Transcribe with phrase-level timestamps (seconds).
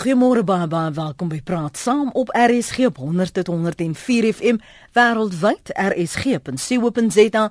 [0.00, 4.56] Goeiemôre baie baie welkom by Praat Saam op RSG op 100.104 FM
[4.96, 7.42] wêreldwyd rsg.co.za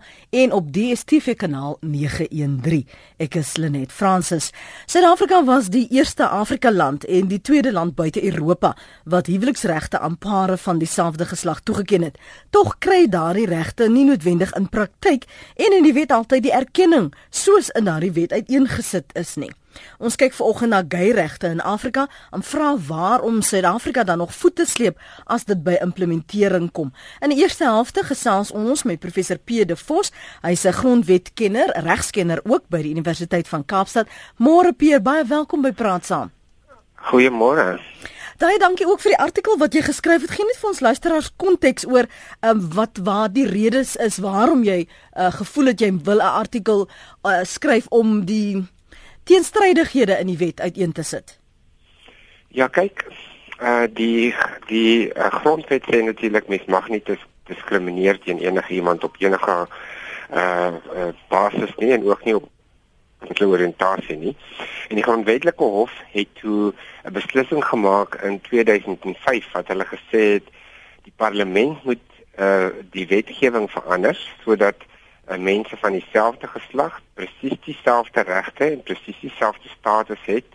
[0.41, 2.87] en op DStv kanaal 913.
[3.21, 4.49] Ek is Lenet Fransis.
[4.89, 8.73] Suid-Afrika was die eerste Afrika land en die tweede land buite Europa
[9.05, 12.17] wat huweliksregte aan pare van dieselfde geslag toegeken het.
[12.49, 17.13] Tog kry daardie regte nie noodwendig in praktyk en in die wet altyd die erkenning
[17.29, 19.53] soos in daardie wet uiteengesit is nie.
[19.97, 24.99] Ons kyk veraloggend na gay-regte in Afrika en vra waarom Suid-Afrika dan nog voete sleep
[25.25, 26.93] as dit by implementering kom.
[27.21, 30.11] In die eerste helfte gesels ons met professor P de Vos.
[30.41, 34.07] Hy's 'n grondwetkenner, regskenner ook by die Universiteit van Kaapstad.
[34.37, 36.31] Môre P, baie welkom by Praat Saam.
[36.95, 37.79] Goeiemôre.
[38.39, 40.31] Daai dankie ook vir die artikel wat jy geskryf het.
[40.31, 42.07] Geen net vir ons luisteraars konteks oor
[42.39, 46.87] um, wat waar die redes is waarom jy uh, gevoel het jy wil 'n artikel
[46.87, 48.63] uh, skryf om die
[49.29, 51.37] teenstrydighede in die wet uiteen te sit?
[52.49, 53.05] Ja, kyk,
[53.61, 54.33] uh die
[54.69, 59.57] die uh, grondwet sê natuurlik mens mag nie dis, diskrimineer teen enige iemand op enige
[60.33, 62.47] uh, uh basis nie en ook nie op
[63.27, 64.35] enige oriëntasie nie.
[64.89, 66.73] En die grondwetlike hof het toe
[67.05, 70.47] 'n beslissing gemaak in 2005 wat hulle gesê het
[71.03, 72.05] die parlement moet
[72.39, 74.88] uh die wetgewing verander sodat
[75.29, 80.49] uh, mense van dieselfde geslag presies dieselfde regte en presies dieselfde status het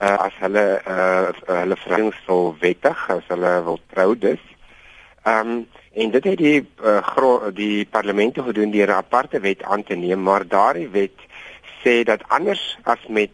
[0.00, 4.42] uh, as hulle uh, hulle verhoudings wil wettig as hulle wil trou dus.
[5.22, 9.82] Ehm um, en dit het die uh, die parlemente gedoen deur 'n aparte wet aan
[9.82, 11.18] te neem, maar daardie wet
[11.82, 13.30] sê dat anders as met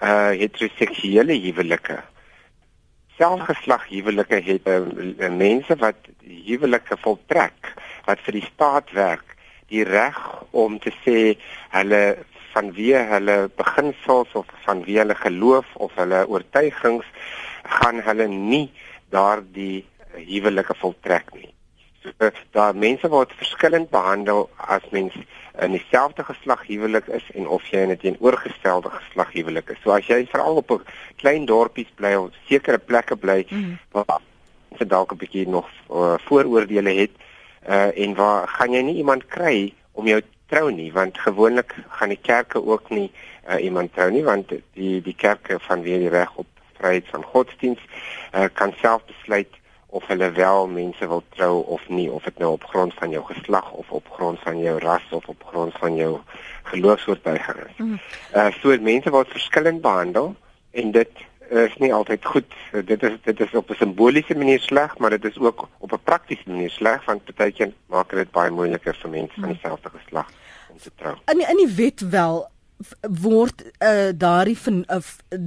[0.00, 1.98] uh heteroseksuele huwelike
[3.18, 7.74] selfgeslag huwelike het uh, mense wat huwelike voltrek
[8.06, 9.27] wat vir die staat werk
[9.68, 10.18] die reg
[10.50, 11.36] om te sê
[11.74, 12.02] hulle
[12.54, 17.06] vanweë hulle beginsels of vanweë hulle geloof of hulle oortuigings
[17.78, 18.66] gaan hulle nie
[19.12, 19.84] daardie
[20.16, 21.52] huwelike voltrek nie.
[22.02, 25.14] So daar mense word verskillend behandel as mens
[25.58, 29.80] in dieselfde geslag huwelik is en of jy in 'n teenoorgestelde geslag huwelik is.
[29.82, 30.84] So as jy veral op 'n
[31.16, 33.78] klein dorpies bly of sekere plekke bly mm.
[33.92, 34.20] waar
[34.78, 37.10] jy dalk 'n bietjie nog uh, vooroordeele het,
[37.66, 42.08] uh en waar gaan jy nie iemand kry om jou trou nie want gewoonlik gaan
[42.08, 43.10] die kerke ook nie
[43.48, 46.46] uh, iemand trou nie want die die kerke van wie die reg op
[46.78, 47.80] vryheid van godsdiens
[48.34, 49.58] uh, kan self besluit
[49.90, 53.24] of hulle wel mense wil trou of nie of dit nou op grond van jou
[53.24, 56.18] geslag of op grond van jou ras of op grond van jou
[56.62, 57.76] geloofsoortuiging is.
[57.76, 57.98] Mm.
[58.36, 60.34] Uh so mense word verskillend behandel
[60.70, 62.54] en dit is nie altyd goed.
[62.84, 66.02] Dit is dit is op 'n simboliese manier sleg, maar dit is ook op 'n
[66.02, 69.52] praktiese manier sleg want partykeer maak dit baie moeiliker vir mense van hmm.
[69.52, 70.30] dieselfde geslag
[70.70, 71.16] om te trou.
[71.24, 72.48] In in die wet wel
[73.22, 74.96] word uh, daardie van uh,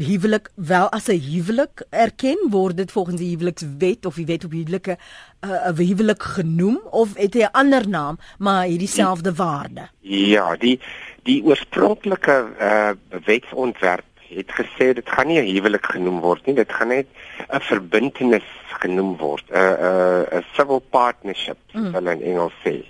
[0.07, 4.51] huwelik wel as 'n huwelik erken word dit volgens die huwelikswet of die wet op
[4.51, 4.97] huwelike
[5.39, 9.89] 'n uh, huwelik genoem of het hy 'n ander naam maar het dieselfde waarde.
[9.99, 10.79] Ja, die
[11.23, 12.89] die oorspronklike uh,
[13.25, 17.07] wetsontwerp het gesê dit gaan nie 'n huwelik genoem word nie, dit gaan net
[17.49, 18.49] 'n verbintenis
[18.79, 21.93] genoem word, 'n 'n 'n civil partnership, mm.
[21.93, 22.83] hulle in Engels sê.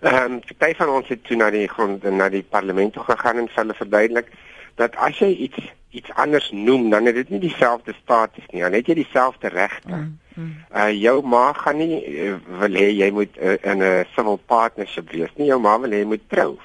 [0.00, 3.38] Ehm um, party van ons het toe na die grond na die parlement toe gegaan
[3.38, 4.28] en hulle verduidelik
[4.74, 8.72] dat as jy iets iets anders noem, dan het dit nie dieselfde status nie, dan
[8.74, 9.94] het jy dieselfde regte.
[9.94, 10.18] Mm.
[10.34, 10.54] Mm.
[10.74, 15.12] Uh jou ma gaan nie uh, wil hê jy moet uh, in 'n civil partnership
[15.14, 16.58] wees nie, jou ma wil hê jy moet trou.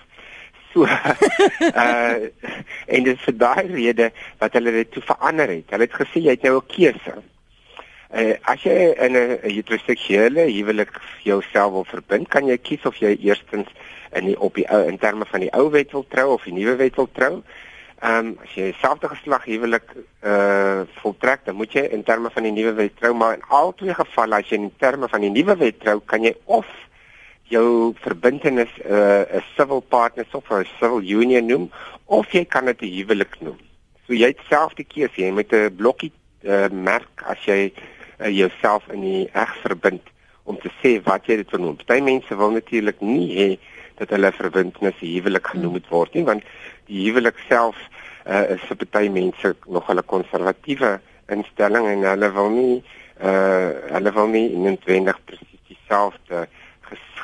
[0.74, 2.30] So uh
[2.94, 5.70] en dit is vir daai rede wat hulle dit toe verander het.
[5.74, 7.16] Hulle het gesê jy het nou 'n keuse.
[8.10, 10.94] Uh as jy in 'n heteroseksuele huwelik
[11.24, 13.68] jouself wil verbind, kan jy kies of jy eerstens
[14.14, 16.54] in die op die ou in terme van die ou wet wil trou of die
[16.54, 17.44] nuwe wet wil trou.
[18.00, 22.44] Ehm um, as jy selfde geslag huwelik uh voltrek, dan moet jy in terme van
[22.44, 25.34] die nuwe wet trou, maar in al twee gevalle as jy in terme van die
[25.34, 26.66] nuwe wet trou, kan jy of
[27.50, 31.72] jou verbintenis 'n uh, 'n civil partnership of 'n civil union noem
[32.06, 33.58] of jy kan dit 'n huwelik noem.
[34.06, 36.12] So jy het self die keuse, jy moet 'n blokkie
[36.44, 37.74] uh, merk as jy
[38.20, 40.06] uh, jouself in die eg verbind
[40.44, 41.76] om te sê wat jy dit vernoem.
[41.76, 43.50] Party mense wil natuurlik nie hê
[43.98, 46.44] dat hulle verbintenis 'n huwelik genoem moet word nie, want
[46.86, 47.76] die huwelik self
[48.26, 52.84] uh, is vir party mense nog hulle konservatiewe instelling en hulle wil nie
[53.22, 56.59] uh, hulle wil nie noodwendig presies dieselfde uh,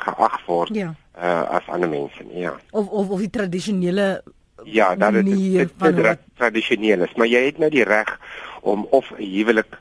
[0.04, 0.94] geag word ja.
[1.18, 2.54] uh, as ander mense nie ja.
[2.70, 4.22] Of of of die tradisionele
[4.64, 7.14] ja dat dit dit, dit, dit tradisioneel is.
[7.16, 8.18] Maar jy het nou die reg
[8.62, 9.78] om of 'n huwelik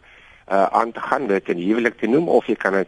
[0.52, 2.88] uh, aan te gaan dit 'n huwelik te noem of jy kan dit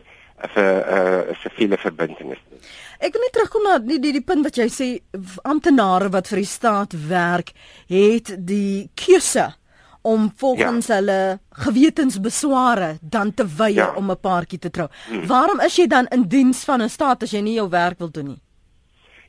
[0.54, 2.60] vir 'n uh, siviele verbintenis doen.
[3.00, 4.88] Ek wil net terugkom na die die die punt wat jy sê
[5.42, 7.52] amptenare wat vir die staat werk
[7.88, 9.54] het die keuse
[10.07, 10.95] om volgens ja.
[10.95, 13.94] hulle gewetensbesware dan te weier ja.
[13.95, 14.88] om 'n paartjie te trou.
[15.09, 15.27] Hmm.
[15.27, 18.12] Waarom is jy dan in diens van 'n staat as jy nie jou werk wil
[18.12, 18.42] doen nie?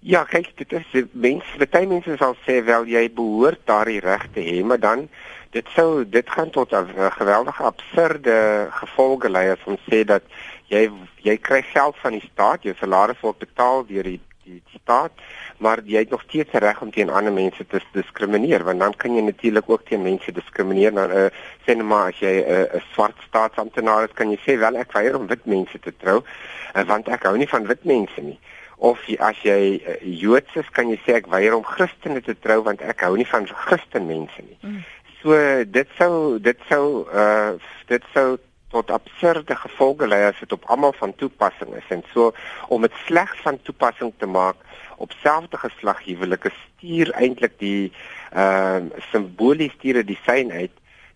[0.01, 4.41] Ja, kyk, dit is mense, baie mense sal sê wel jy behoort daardie reg te
[4.41, 5.09] hê, maar dan
[5.51, 10.23] dit sou dit gaan tot 'n geweldige absurde gevolge lei as ons sê dat
[10.69, 10.91] jy
[11.23, 15.13] jy kry geld van die staat, jou salaris word betaal deur die die staat,
[15.59, 19.15] maar jy het nog steeds reg om teen ander mense te diskrimineer, want dan kan
[19.15, 20.95] jy natuurlik ook teen mense diskrimineer.
[20.95, 21.25] Dan uh,
[21.67, 24.77] sê net maar as jy eh, 'n uh, swart staatsamptenaar is, kan jy sê wel
[24.77, 28.21] ek weier om wit mense te trou, uh, want ek hou nie van wit mense
[28.23, 28.39] nie.
[28.79, 32.63] Of as jy uh, Joods is, kan jy sê ek weier om Christene te trou
[32.63, 34.59] want ek hou nie van Christen mense nie.
[34.63, 34.85] Mm.
[35.23, 35.35] So
[35.65, 37.59] dit sou dit sou uh
[37.89, 38.39] dit sou
[38.71, 42.33] tot absurde gevolge lei as dit op almal van toepassing is en so
[42.69, 44.57] om dit slegs van toepassing te maak
[44.99, 47.93] op selfde geslag huwelike stuur eintlik die
[48.33, 50.75] ehm uh, simbolies stuur die sein uit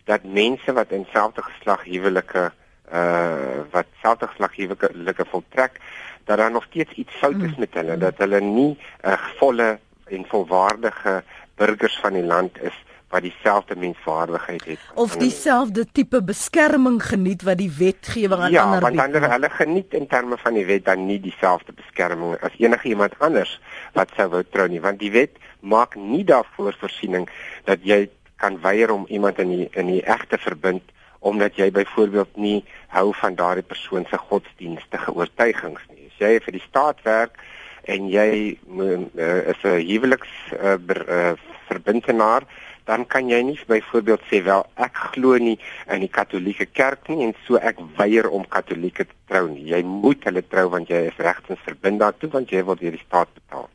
[0.09, 2.51] dat mense wat in selfde geslag huwelike
[2.93, 5.79] uh wat selfde geslag huwelike voltrek
[6.23, 7.59] dat daar nog steeds iets fout is mm.
[7.65, 11.23] met hulle dat hulle nie 'n uh, volle en volwaardige
[11.55, 12.77] burgers van die land is
[13.13, 18.81] wat dieselfde menswaardigheid het of dieselfde tipe beskerming geniet wat die wetgewing aan ja, ander
[18.81, 18.97] bied.
[18.97, 22.57] Ja, want hulle hulle geniet in terme van die wet dan nie dieselfde beskerming as
[22.57, 23.59] enige iemand anders
[23.97, 27.29] wat sou wou trou nie, want die wet maak nie daarvoor voorsiening
[27.69, 28.07] dat jy
[28.41, 30.83] kan weier om iemand in die in die egte verbind
[31.23, 36.09] omdat jy byvoorbeeld nie hou van daardie persoon se godsdienstige oortuigings nie.
[36.11, 37.39] As jy vir die staat werk
[37.87, 41.33] en jy uh, is 'n huweliks uh, uh,
[41.69, 42.43] verbintenaar
[42.85, 45.57] dan kan jy nie byvoorbeeld sê wel ek glo nie
[45.91, 49.69] in die katolieke kerk nie en so ek weier om katolieke te trou nie.
[49.71, 53.05] Jy moet hulle trou want jy is regtens verbind daartoe want jy word deur die
[53.05, 53.69] staat betaal.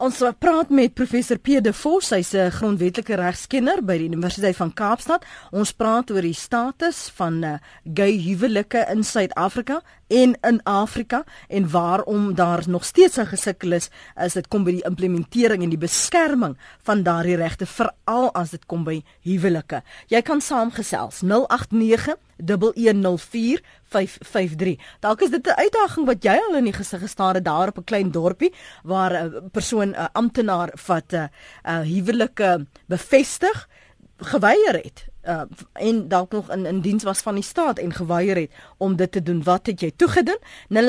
[0.00, 4.72] Ons praat met professor Pierre de Vos, hy's 'n grondwetlike regskenner by die Universiteit van
[4.72, 5.26] Kaapstad.
[5.52, 11.70] Ons praat oor die status van uh, gay huwelike in Suid-Afrika en in Afrika en
[11.70, 15.78] waarom daar nog steeds 'n gesukkel is as dit kom by die implementering en die
[15.78, 19.82] beskerming van daardie regte veral as dit kom by huwelike.
[20.06, 24.80] Jy kan saamgesels 089 1104553.
[25.00, 27.78] Dalk is dit 'n uitdaging wat jy al in die gesig gestaar het daar op
[27.78, 31.28] 'n klein dorpie waar 'n persoon 'n amptenaar wat 'n uh,
[31.64, 33.68] uh, huwelike bevestig
[34.16, 38.36] geweier het uh, en dalk nog in in diens was van die staat en geweier
[38.36, 39.42] het om dit te doen.
[39.42, 40.38] Wat het jy toegedoen?
[40.68, 40.80] 0891104553.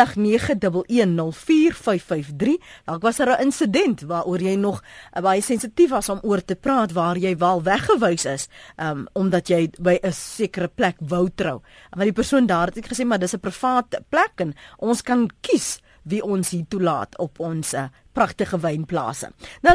[2.86, 6.56] Dalk was er 'n insident waaroor jy nog uh, baie sensitief was om oor te
[6.56, 8.48] praat waar jy wel weggewys is
[8.78, 11.62] um, omdat jy by 'n sekere plek wou trou.
[11.96, 15.80] Maar die persoon daar het gesê maar dis 'n privaat plek en ons kan kies
[16.04, 19.32] wie ons hier toelaat op ons uh, pragtige wynplase.
[19.62, 19.70] 0891104553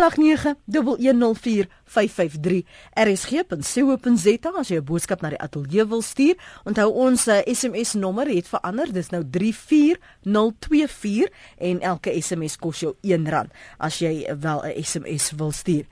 [2.93, 6.34] rsg.co.za as jy 'n boodskap na die ateljee wil stuur.
[6.64, 8.93] Onthou ons uh, SMS nommer het verander.
[8.93, 13.46] Dis nou 34024 en elke SMS kos jou R1
[13.78, 15.84] as jy wel 'n SMS wil stuur.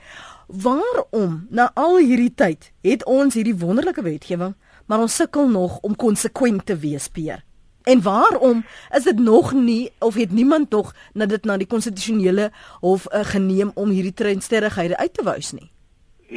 [0.46, 4.54] Waarom na al hierdie tyd het ons hierdie wonderlike wetgewing,
[4.86, 7.44] maar ons sukkel nog om konsekwent te wees, Peer?
[7.84, 8.64] En waarom
[8.96, 12.50] is dit nog nie of het niemand nog na dit na die konstitusionele
[12.81, 15.70] hof uh, geneem om hierdie treinsterrighede uit te wys nie?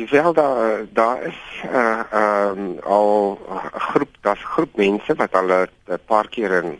[0.09, 3.39] Wel daar daar is 'n uh, um, al
[3.73, 6.79] groep, daar's groep mense wat al 'n paar keer in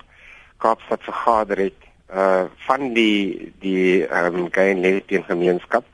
[0.58, 1.80] Kaapstad vergader het
[2.14, 5.86] uh van die die ehm um, gay en lesbian gemeenskap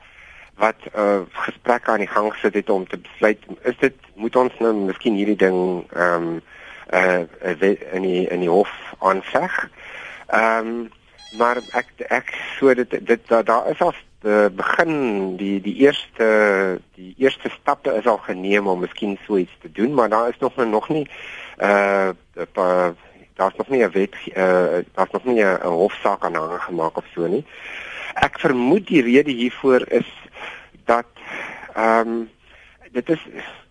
[0.54, 4.52] wat uh gesprekke aan die gang gesit het om te besluit is dit moet ons
[4.58, 5.58] nou miskien hierdie ding
[5.92, 6.42] ehm um,
[6.92, 7.22] uh
[7.92, 9.68] in die in die hof aanveg.
[10.26, 10.90] Ehm um,
[11.38, 16.80] maar ek ek so dit dit daar da is al die begin die die eerste
[16.94, 20.38] die eerste stappe is al geneem om miskien so iets te doen, maar daar is
[20.38, 21.08] nog nog nie
[21.58, 22.10] uh
[23.34, 27.04] daar's nog nie 'n wet uh daar's nog nie 'n hofsaak aan hang gemaak of
[27.14, 27.44] so nie.
[28.14, 30.08] Ek vermoed die rede hiervoor is
[30.84, 31.06] dat
[31.74, 32.30] ehm um,
[32.92, 33.20] dit is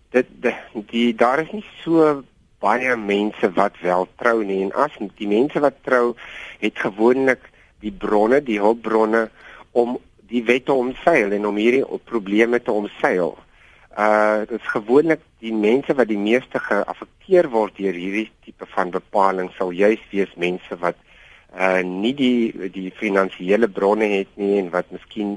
[0.09, 0.55] dit die,
[0.85, 2.23] die daar is nie so
[2.63, 6.15] baie mense wat wel trou nie en as die mense wat trou
[6.63, 7.49] het gewoonlik
[7.83, 9.27] die bronne, die hulpbronne
[9.71, 9.97] om
[10.31, 13.35] die wette omseil en om hierdie probleme te omseil.
[13.93, 18.93] Uh dit is gewoonlik die mense wat die meeste geaffekteer word deur hierdie tipe van
[18.93, 20.97] bepaling sal juis wees mense wat
[21.53, 25.35] uh nie die die finansiële bronne het nie en wat miskien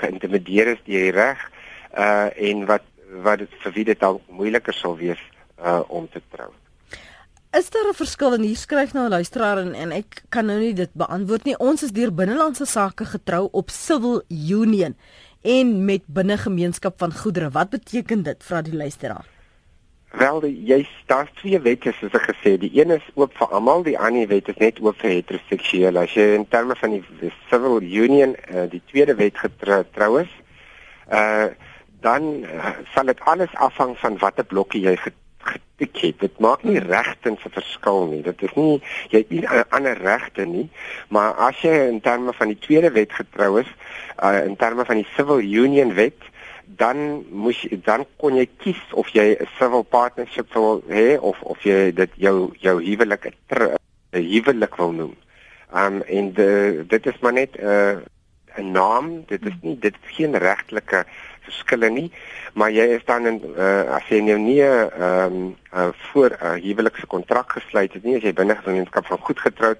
[0.00, 1.42] geïntimideer is deur die reg
[1.92, 2.86] uh en wat
[3.26, 5.20] wat dit vir wie dit dalk moeiliker sal wees
[5.60, 6.48] uh om te trou.
[7.50, 10.58] Is daar 'n verskil en hier skryf nou 'n luisteraar en, en ek kan nou
[10.58, 11.58] nie dit beantwoord nie.
[11.58, 14.96] Ons is deur binnelandse sake getrou op civil union
[15.42, 17.50] en met binnegemeenskap van goedere.
[17.50, 18.44] Wat beteken dit?
[18.44, 19.24] Vra die luisteraar.
[20.10, 23.98] Wel, jy daar's twee wette soos ek gesê, die een is oop vir almal, die
[23.98, 26.00] ander wet is net oop vir heteroseksuele.
[26.00, 30.28] As jy in terme van die, die civil union uh, die tweede wet getrou is,
[31.12, 31.48] uh
[32.00, 34.96] dan uh, sal dit alles afhang van watter blokkie jy
[35.78, 36.20] getik het.
[36.20, 38.22] Dit maak nie regtens 'n verskil nie.
[38.22, 40.70] Dit is nie jy het nie ander regte nie,
[41.08, 43.66] maar as jy in terme van die tweede wet getrou is,
[44.22, 46.18] uh in terme van die civil union wet,
[46.64, 51.62] dan moes dan kon jy kies of jy 'n civil partnership wil hê of of
[51.62, 53.76] jy dit jou jou huwelik 'n
[54.10, 55.14] huwelik wil noem.
[55.74, 57.96] Um en de, dit is maar net 'n uh,
[58.58, 61.04] 'n naam, dit is nie dit is geen regtelike
[61.48, 62.06] verskille nie,
[62.54, 66.44] maar jy is dan in uh, as jy nou nie 'n um, uh, voor 'n
[66.44, 69.78] uh, huwelikse kontrak gesluit het nie, as jy binne gemeenskap van goed getroud,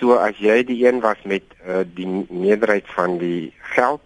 [0.00, 4.00] so as jy die een was met uh, die meerderheid van die geld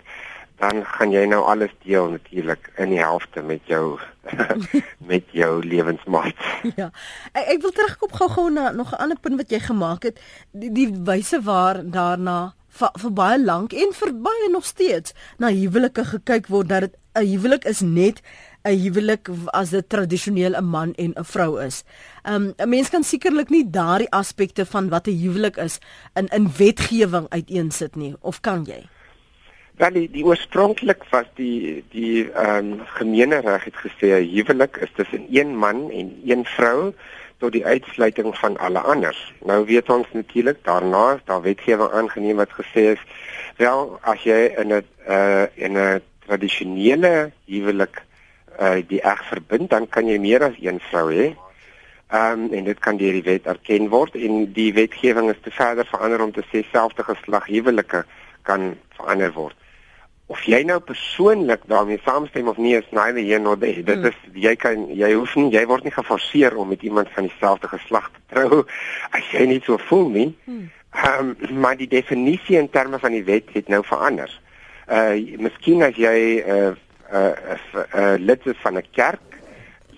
[0.62, 3.98] dan gaan jy nou alles deel natuurlik in die helfte met jou
[5.12, 6.38] met jou lewensmaat.
[6.78, 6.90] Ja.
[7.34, 10.70] Ek, ek wil terugkom gou-gou na nog 'n ander punt wat jy gemaak het, die,
[10.70, 16.04] die wyse waar daarna vir, vir baie lank en vir baie nog steeds na huwelike
[16.14, 18.22] gekyk word dat 'n huwelik is net
[18.64, 21.84] 'n huwelik as dit tradisioneel 'n man en 'n vrou is.
[22.24, 25.78] Um 'n mens kan sekerlik nie daardie aspekte van wat 'n huwelik is
[26.14, 28.88] in in wetgewing uiteensit nie, of kan jy?
[29.76, 34.92] Wel die, die oorspronklik was die die ehm um, gemeenereg het gesê 'n huwelik is
[34.94, 36.94] tussen een man en een vrou
[37.42, 39.16] tot die uitsluiting van alle ander.
[39.42, 43.02] Nou weet ons natuurlik daarna daar wetgewing aangeneem wat gesê is
[43.58, 44.84] wel as jy in 'n
[45.16, 48.02] uh in 'n tradisionele huwelik
[48.60, 51.34] uh die eg verbind dan kan jy meer as een vrou hê.
[52.12, 55.50] Ehm um, en dit kan deur die wet erken word en die wetgewing is te
[55.50, 58.04] verder verander om te sê selfde geslag huwelike
[58.42, 59.61] kan verander word
[60.26, 63.82] of jy nou persoonlik daarmee saamstem of nie is neither here nor there.
[63.82, 64.06] Dit hmm.
[64.06, 67.68] is jy kan jy hoef nie jy word nie geforseer om met iemand van dieselfde
[67.68, 68.62] geslag te trou
[69.16, 70.30] as jy nie so voel nie.
[70.44, 70.70] Hmm.
[70.92, 74.30] Ehm um, maar die definisie in terme van die wet het nou verander.
[74.88, 76.72] Uh miskien as jy 'n uh,
[77.12, 79.32] uh, uh, uh, lid is van 'n kerk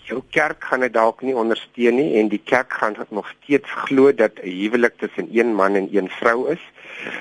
[0.05, 4.13] jou kerk gaan dit dalk nie ondersteun nie en die kerk gaan nog steeds glo
[4.13, 6.63] dat 'n huwelik tussen een man en een vrou is.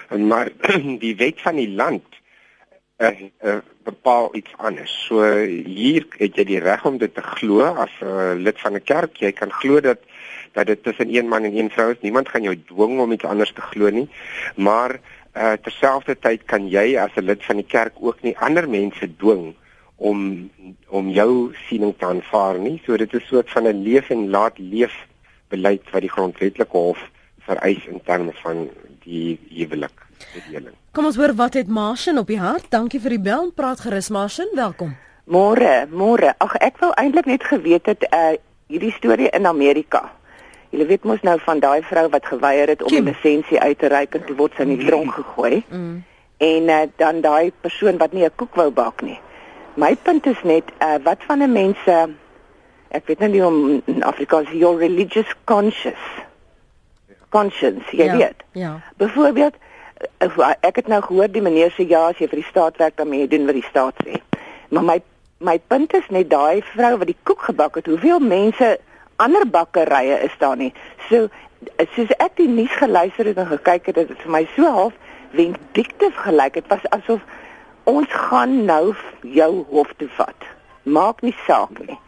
[0.09, 0.49] Maar
[1.05, 2.03] die wet van die land
[3.03, 4.93] uh, uh, bepaal iets anders.
[5.07, 8.75] So hier het jy die reg om dit te glo as 'n uh, lid van
[8.75, 9.17] 'n kerk.
[9.17, 9.99] Jy kan glo dat
[10.53, 12.01] dat dit tussen een man en een vrou is.
[12.01, 14.09] Niemand gaan jou dwing om iets anders te glo nie.
[14.55, 14.99] Maar
[15.33, 19.55] uh, terselfdertyd kan jy as 'n lid van die kerk ook nie ander mense dwing
[19.95, 20.49] om
[20.87, 22.81] om jou siening te aanvaar nie.
[22.85, 24.93] So dit is 'n soort van 'n leef en laat leef
[25.47, 26.99] beleid wat die grondwetlike hof
[27.39, 28.69] vereis in terme van
[29.03, 30.75] die huwelik, die deling.
[30.91, 32.69] Kom ons hoor wat het Martin op die hart.
[32.69, 33.51] Dankie vir die bel.
[33.55, 34.95] Praat gerus Martin, welkom.
[35.25, 36.33] Môre, môre.
[36.43, 38.33] Ag ek wou eintlik net geweet het uh
[38.71, 40.11] hierdie storie in Amerika.
[40.73, 43.87] Jy weet mos nou van daai vrou wat geweier het om 'n lisensie uit te
[43.87, 45.63] reik en toe word sy in die tronk gegooi.
[45.69, 46.03] Mm.
[46.37, 49.19] En uh, dan daai persoon wat nie 'n koek wou bak nie.
[49.75, 52.09] My punt is net uh wat van 'n mense
[52.89, 56.23] ek weet nou nie om in Afrikaans your religious conscience
[57.33, 58.43] conscience, jy ja, weet.
[58.51, 58.81] Ja.
[58.97, 59.55] Byvoorbeeld
[60.61, 63.07] ek het nou gehoor die meneer sê ja as jy vir die staat werk dan
[63.07, 64.19] moet jy doen wat die staat sê.
[64.69, 64.99] Maar my
[65.43, 68.77] my punt is net daai vrou wat die koek gebak het, hoeveel mense
[69.15, 70.71] ander bakkerye is daar nie.
[71.09, 71.27] So
[71.95, 74.93] soos ek die nuus geluister het en gekyk het, dit vir my so half
[75.35, 76.53] vindictief gelyk.
[76.53, 77.21] Dit was asof
[77.89, 80.49] ons gaan nou jou hof toe vat.
[80.83, 81.99] Maak nie saak nie.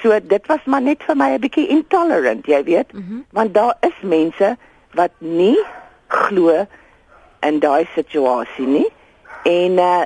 [0.00, 3.24] So dit was maar net vir my 'n bietjie intolerant, jy weet, mm -hmm.
[3.32, 4.56] want daar is mense
[4.94, 5.58] wat nie
[6.08, 6.66] glo
[7.46, 8.88] in daai situasie nie.
[9.44, 10.02] En uh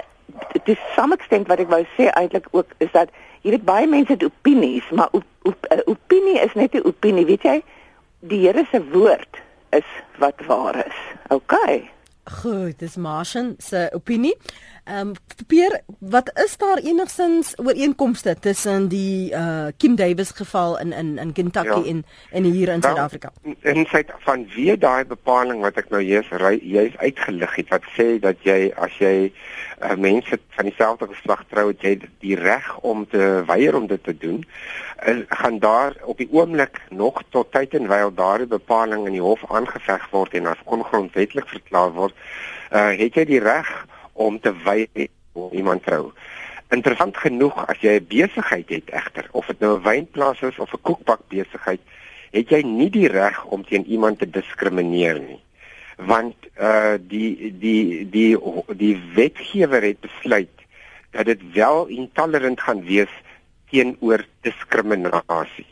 [0.65, 3.11] dis sommige wat ek wou sê eintlik ook is dat
[3.45, 7.27] jy weet baie mense het opinies, maar op, op, uh, opinie is net 'n opinie,
[7.27, 7.63] weet jy?
[8.21, 9.89] Die Here se woord is
[10.19, 10.99] wat waar is.
[11.29, 11.55] OK.
[12.25, 14.37] Goed, dis Martian se opinie.
[14.85, 15.13] Ehm um,
[15.47, 21.33] Pier, wat is daar enigsins ooreenkomste tussen die uh Kim Davis geval in in in
[21.33, 21.85] Kentucky ja.
[21.85, 23.33] en en hier in Suid-Afrika?
[23.61, 26.29] In Suid van wie daai bepaling wat ek nou juis
[26.61, 31.67] juis uitgelig het wat sê dat jy as jy uh, mense van dieselfde geslag trou,
[31.73, 34.45] het jy die reg om te weier om dit te doen.
[34.97, 39.25] En gaan daar op die oomblik nog tot tyd en wyl daardie bepaling in die
[39.25, 42.15] hof aangeveg word en as ongrondwettig verklaar word,
[42.69, 43.73] uh het jy die reg
[44.15, 46.13] om te weier om iemand trou.
[46.75, 50.73] Interessant genoeg as jy 'n besigheid het egter, of dit nou 'n wynplaas is of
[50.73, 51.81] 'n koekbak besigheid,
[52.31, 55.41] het jy nie die reg om teen iemand te diskrimineer nie.
[55.97, 58.39] Want uh die die die
[58.77, 60.65] die wetgewer het besluit
[61.11, 63.11] dat dit wel intolerant gaan wees
[63.71, 65.67] teenoor diskriminasie.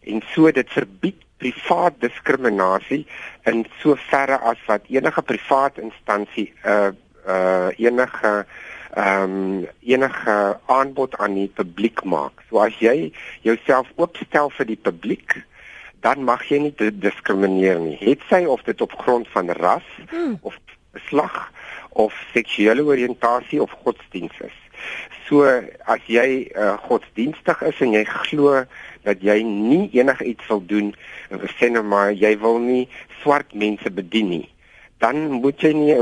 [0.00, 3.06] En so dit verbied privaat diskriminasie
[3.44, 6.90] in soverre as wat enige privaat instansie 'n uh,
[7.26, 8.46] uh, enige
[8.96, 12.40] ehm um, enige aanbod aan die publiek maak.
[12.48, 13.12] So as jy
[13.44, 15.34] jouself oopstel vir die publiek,
[16.00, 17.98] dan mag jy nie diskrimineer nie.
[18.00, 20.38] Het sy of dit op grond van ras hmm.
[20.40, 20.56] of
[20.96, 21.52] geslag
[21.92, 24.56] of seksuele oriëntasie of godsdienst is.
[25.28, 25.44] So
[25.84, 28.64] as jy uh, godsdienstig is en jy glo
[29.04, 30.92] dat jy nie enigiets wil doen
[31.58, 32.84] sê nou maar jy wil nie
[33.20, 34.46] swart mense bedien nie
[34.98, 35.94] dan moet jy nie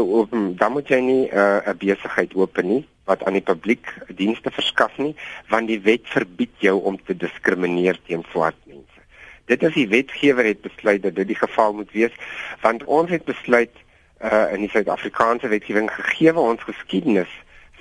[0.58, 4.50] dan moet jy nie eh, 'n uh, besigheid open nie wat aan die publiek dienste
[4.50, 5.14] verskaf nie
[5.48, 9.00] want die wet verbied jou om te diskrimineer teen swart mense.
[9.46, 12.14] Dit is die wetgewer het besluit dat dit die geval moet wees
[12.60, 13.74] want ons het besluit
[14.22, 17.32] uh, in die Suid-Afrikaanse wetgewing gegee ons geskiedenis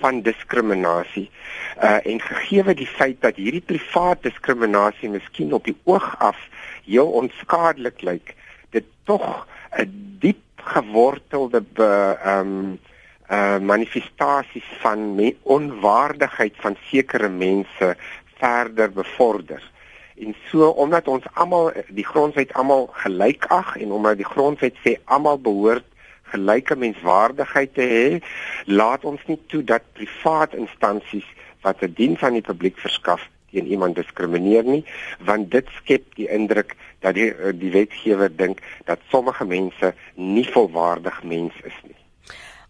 [0.02, 1.30] van diskriminasie
[1.84, 6.38] uh en gegee die feit dat hierdie privaat diskriminasie miskien op die oog af
[6.86, 8.36] heel onskadelik lyk
[8.70, 12.80] dit tog 'n diep gewortelde ehm um,
[13.32, 17.96] uh manifestasies van me onwaardigheid van sekere mense
[18.38, 19.72] verder bevorder.
[20.16, 24.98] En so omdat ons almal die grondwet almal gelyk ag en omdat die grondwet sê
[25.06, 25.88] almal behoort
[26.34, 28.08] gelyke menswaardigheid te hê,
[28.66, 31.28] laat ons nie toe dat privaat instansies
[31.66, 34.84] wat 'n diens aan die publiek verskaf teen iemand diskrimineer nie,
[35.20, 41.24] want dit skep die indruk dat die die wetgewer dink dat sommige mense nie volwaardig
[41.24, 42.03] mens is nie.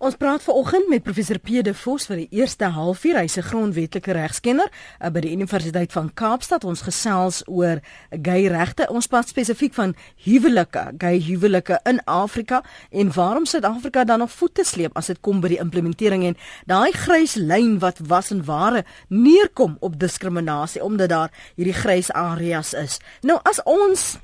[0.04, 3.22] Ons praat vanoggend met professor Pede Vos vir die eerste halfuur.
[3.22, 6.66] Hy's 'n grondwetlike regskenner uh, by die Universiteit van Kaapstad.
[6.68, 7.80] Ons gesels oor
[8.12, 8.90] gay regte.
[8.92, 9.96] Ons praat spesifiek van
[10.26, 15.40] huwelike, gay huwelike in Afrika en waarom Suid-Afrika dan nog voete sleep as dit kom
[15.40, 16.36] by die implementering en
[16.68, 22.74] daai grys lyn wat was en ware neerkom op diskriminasie omdat daar hierdie grys areas
[22.74, 23.00] is.
[23.22, 24.18] Nou as ons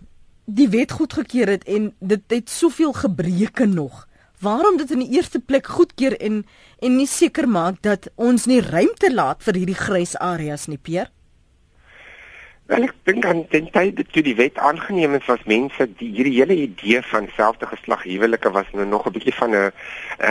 [0.43, 4.08] die wet goedgekeur het en dit het soveel gebreke nog
[4.39, 6.43] waarom dit in die eerste plek goedkeur en
[6.79, 11.09] en nie seker maak dat ons nie ruimte laat vir hierdie grys areas nie, Peer?
[12.69, 16.35] Wel ek dink aan ten tyd toe die wet aangeneem is was mense die hierdie
[16.35, 19.71] hele idee van selfde geslag huwelike was nou nog 'n bietjie van 'n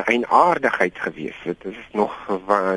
[0.07, 1.43] eienaardigheid geweest.
[1.45, 2.15] Dit is nog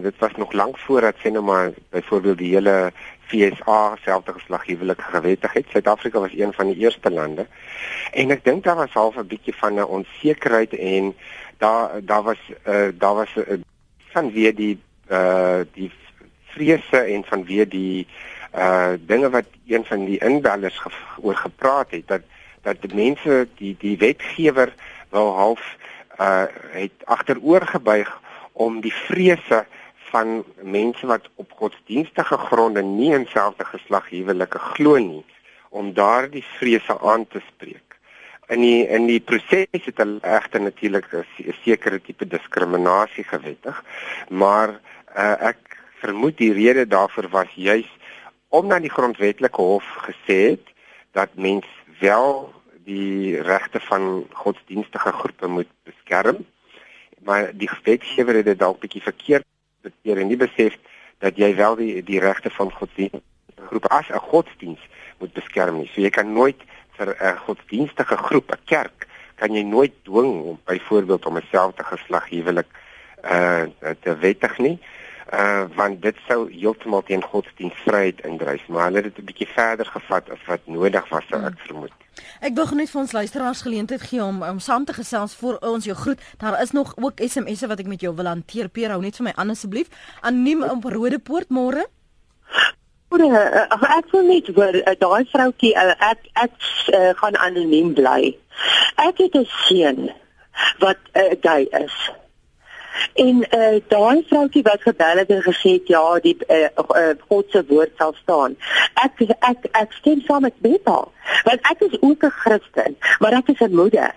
[0.01, 2.91] dit was nog lank voordat sê nou maar byvoorbeeld die hele
[3.31, 5.65] FSA selfde geslag huwelike gewettig het.
[5.69, 7.47] Suid-Afrika was een van die eerste lande.
[8.11, 11.15] En ek dink daar was half 'n bietjie van 'n onsekerheid en
[11.57, 13.59] daar daar was uh, daar was uh,
[14.11, 14.79] van weer die
[15.11, 15.91] uh die
[16.43, 18.07] vrese en van weer die
[18.55, 20.89] uh dinge wat een van die inbellers ge
[21.21, 22.21] oor gepraat het dat
[22.61, 24.73] dat die mense die die wetgewer
[25.09, 25.75] wou half
[26.19, 28.19] uh het agteroor gebuig
[28.51, 29.65] om die vrese
[30.11, 35.23] van mense wat op godsdienstige gronde nie in selfde geslag huwelike glo nie
[35.69, 37.97] om daardie vrese aan te spreek.
[38.51, 43.83] In die in die proses het hulle egter natuurlik 'n sekere tipe diskriminasie gewettig,
[44.29, 44.79] maar
[45.15, 47.89] uh, ek vermoed die rede daarvoor was juis
[48.51, 50.73] omdat die grondwetlike hof gesê het
[51.11, 51.67] dat mens
[51.99, 56.45] wel die regte van godsdienstige groepe moet beskerm
[57.19, 59.45] maar die wetgewer het dit dalk bietjie verkeerd
[59.81, 60.77] beteer en nie besef
[61.19, 63.21] dat jy wel die die regte van godsdienst
[63.69, 64.87] groep as 'n godsdienst
[65.19, 65.89] moet beskerm nie.
[65.93, 66.59] So jy kan nooit
[66.97, 71.83] vir 'n godsdienstige groep, 'n kerk, kan jy nooit dwing om byvoorbeeld om 'n selfde
[71.83, 72.67] geslag huwelik
[73.23, 73.65] uh
[74.01, 74.79] te wettig nie.
[74.81, 75.00] Uh
[75.75, 80.29] want dit sou heeltemal teen godsdienstvryheid indryf, maar hulle het dit 'n bietjie verder gevat
[80.29, 81.91] as wat nodig was, sou ek vermoed.
[82.41, 85.85] Ek wil net vir ons luisteraars geleentheid gee om om saam te gesels voor ons
[85.85, 86.21] jou groet.
[86.37, 88.69] Daar is nog ook SMS'e wat ek met jou wil hanteer.
[88.69, 89.89] Peer, hou net vir my aan asseblief.
[90.21, 91.85] Anoniem op Rodepoort môre.
[93.11, 96.53] Goeie, uh, ek wil net vir uh, daai vroutjie uh, ek ek
[96.95, 98.31] uh, gaan anoniem bly.
[99.03, 100.09] Ek het 'n seun
[100.79, 101.95] wat uh, gay is.
[103.13, 107.45] En uh daai vroutjie wat gebel het en gesê het ja, die uh, uh God
[107.49, 108.57] se woord sal staan.
[109.03, 110.99] Ek ek ek stem saam met Betta.
[111.47, 114.13] Want ek is ook 'n Christen, maar ek is 'n moeder.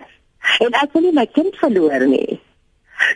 [0.59, 2.41] En ek wil nie my kind verloor nie.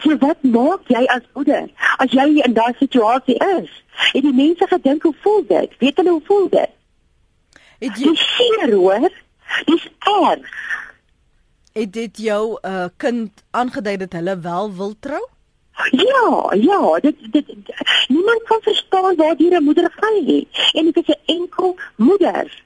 [0.03, 3.71] So wat maak jy as moeder as jy in daai situasie is?
[4.13, 5.77] En die mense gedink hoe voel dit?
[5.79, 6.71] Weet hulle hoe voel dit?
[7.79, 9.09] Het jy seer hoor?
[9.65, 10.55] Dis erg.
[11.73, 15.25] Het dit jou uh kind aangedui dat hulle wel wil trou?
[15.91, 17.47] Ja, ja, dit dit
[18.07, 20.47] niemand kan verstaan waar die moeder gaan nie.
[20.73, 22.63] En ek is 'n enkel moeder.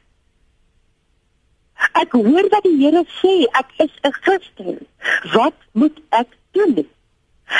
[1.94, 4.88] Ek hoor wat die Here sê, ek is 'n Christen.
[5.34, 6.88] Wat moet ek doen?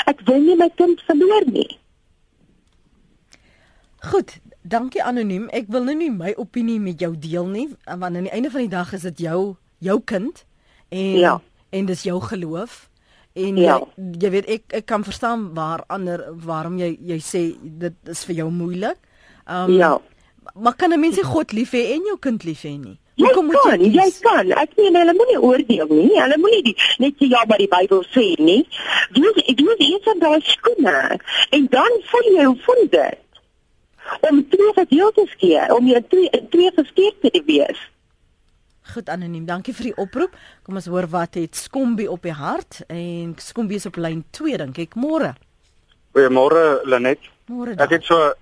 [0.04, 1.78] Ek wil nie my kind verloor nie.
[3.98, 5.48] Goed, dankie anoniem.
[5.48, 8.60] Ek wil nou nie my opinie met jou deel nie, want aan die einde van
[8.60, 10.44] die dag is dit jou jou kind
[10.88, 11.40] en Ja.
[11.70, 12.88] en dis jou geloof.
[13.34, 13.80] En Ja.
[13.96, 18.24] jy, jy weet ek ek kan verstaan waar ander waarom jy jy sê dit is
[18.24, 18.96] vir jou moeilik.
[19.50, 19.98] Um, Ja.
[20.54, 22.98] Maar kan 'n mens nie God lief hê en jou kind lief hê nie?
[23.16, 24.18] Jy Hoekom moet kan, jy kies?
[24.20, 24.50] kan.
[24.52, 26.20] Ek meen hulle moenie oordeel nie.
[26.20, 28.66] Hulle moenie die net sê ja maar die Bybel sê nie.
[29.12, 31.18] Dis ek doen eers aan daai skoene
[31.50, 33.18] en dan voel jy hoe voel dit?
[34.30, 37.78] Om twee gedeeltes keer, om jy twee twee geskeurde te wees.
[38.92, 40.34] Goed anoniem, dankie vir die oproep.
[40.62, 44.58] Kom ons hoor wat het Skombie op die hart en Skombie is op lyn 2
[44.60, 45.32] dink ek môre.
[46.12, 47.30] Goeiemôre Lenet.
[47.48, 47.78] Môre.
[47.80, 48.34] Ek het so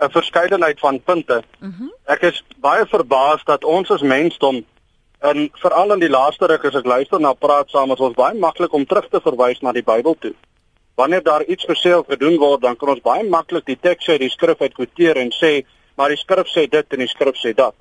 [0.00, 1.42] 'n verskeidenheid van punte.
[1.58, 1.90] Mhm.
[2.06, 4.64] Ek is baie verbaas dat ons as mensdom
[5.20, 8.34] en veral in die laaste ruk as ek luister na praat saam is ons baie
[8.34, 10.34] maklik om terug te verwys na die Bybel toe.
[10.94, 14.20] Wanneer daar iets gesê of gedoen word, dan kan ons baie maklik die teks uit
[14.20, 15.64] die skrif uit kwoteer en sê,
[15.96, 17.74] maar die skrif sê dit en die skrif sê dat.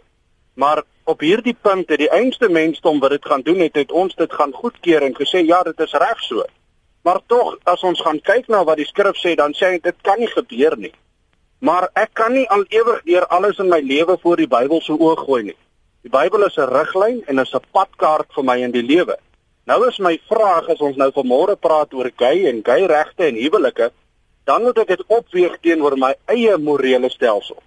[0.55, 4.15] Maar op hierdie punt het die einste mensdom wat dit gaan doen het, het ons
[4.15, 6.43] dit gaan goedkeur en gesê ja, dit is reg so.
[7.01, 10.19] Maar tog as ons gaan kyk na wat die skrif sê, dan sê dit kan
[10.21, 10.93] nie gebeur nie.
[11.65, 14.93] Maar ek kan nie al ewig deur alles in my lewe voor die Bybel se
[14.93, 15.57] oog gooi nie.
[16.05, 19.17] Die Bybel is 'n riglyn en is 'n padkaart vir my in die lewe.
[19.65, 23.35] Nou is my vraag as ons nou vanmôre praat oor gay en gay regte en
[23.35, 23.91] huwelike,
[24.45, 27.57] dan moet ek dit opweeg teenoor my eie morele stelsel.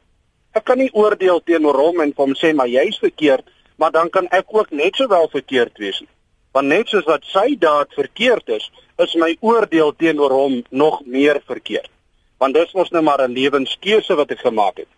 [0.53, 3.47] Ek kan nie oordeel teenoor hom en hom sê maar jy's verkeerd,
[3.81, 6.11] maar dan kan ek ook net sowel verkeerd wees nie.
[6.53, 8.67] Want net soos wat sy daad verkeerd is,
[9.01, 11.89] is my oordeel teenoor hom nog meer verkeerd.
[12.37, 14.91] Want dis mos nou maar 'n lewenskeuse wat ek gemaak het.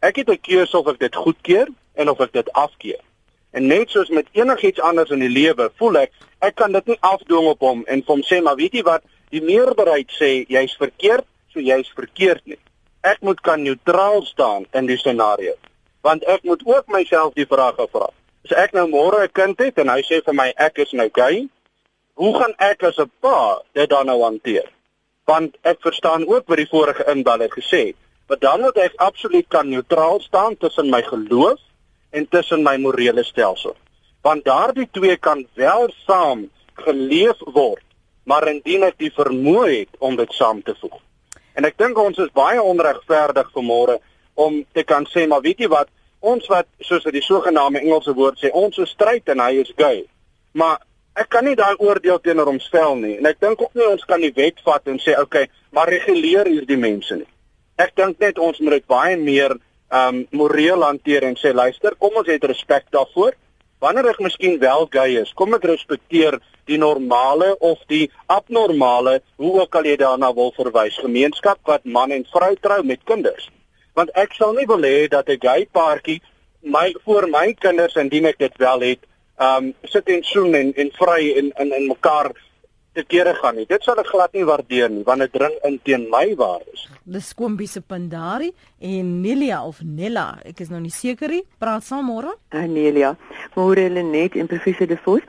[0.00, 3.00] Ek het 'n keuse of ek dit goedkeur en of ek dit afkeer.
[3.52, 6.98] En net soos met enigiets anders in die lewe, voel ek ek kan dit nie
[7.00, 11.24] afdwing op hom en hom sê maar weet jy wat, die meerderheid sê jy's verkeerd,
[11.52, 12.58] so jy's verkeerd nie.
[13.02, 15.56] Ek moet kan neutraal staan in die scenario.
[16.06, 18.06] Want ek moet ook myself die vraag vra.
[18.46, 21.08] As ek nou môre 'n kind het en hy sê vir my ek is nou
[21.10, 21.48] gay,
[22.14, 24.70] hoe gaan ek as 'n pa dit dan nou hanteer?
[25.26, 27.94] Want ek verstaan ook wat die vorige inbeller gesê,
[28.28, 31.58] maar dan moet ek absoluut kan neutraal staan tussen my geloof
[32.10, 33.76] en tussen my morele stelsel.
[34.22, 37.84] Want daardie twee kan wel saam geleef word,
[38.24, 41.00] maar indien ek die vermoë het om dit saam te voeg.
[41.54, 43.98] En ek dink ons is baie onregverdig vanmôre
[44.34, 48.14] om te kan sê maar weet jy wat, ons wat soos dit die sogenaamde Engelse
[48.16, 50.04] woord sê, ons is stryd en hy is gay.
[50.56, 50.80] Maar
[51.18, 53.18] ek kan nie daai oordeel teenoor hom stel nie.
[53.18, 56.48] En ek dink ook nie ons kan die wet vat en sê okay, maar reguleer
[56.48, 57.28] hierdie mense nie.
[57.80, 59.56] Ek dink net ons moet dit baie meer
[59.92, 63.36] um moreel hanteer en sê luister, kom ons het respek daarvoor.
[63.82, 66.36] Wanneer ek miskien wel gay is, kom ek respekteer
[66.70, 72.14] die normale of die abnormale, hoe ook al jy daarna wil verwys, gemeenskap wat man
[72.14, 73.48] en vrou trou met kinders.
[73.98, 76.20] Want ek sal nie wil hê dat 'n gay paartjie
[76.62, 79.02] my voor my kinders indien ek dit wel het,
[79.38, 82.30] um sit en soen en en vry en in in mekaar
[82.92, 83.66] te kere gaan nie.
[83.68, 86.86] Dit sal ek glad nie waardeer nie, want dit dring in teen my waardes.
[87.08, 91.42] Dis Skombie se Pandari en Nelia of Nella, ek is nou nie seker nie.
[91.62, 92.34] Praat saam môre.
[92.52, 93.14] Anelia,
[93.56, 95.24] môre Lenet en professor De Vos.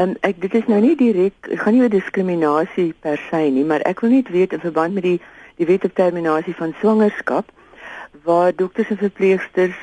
[0.00, 3.64] Um, ek dit is nou nie direk, ek gaan nie oor diskriminasie per se nie,
[3.68, 5.18] maar ek wil net weet in verband met die
[5.58, 7.50] die wet op terminasie van swangerskap
[8.26, 9.78] waar dokters en verpleegsters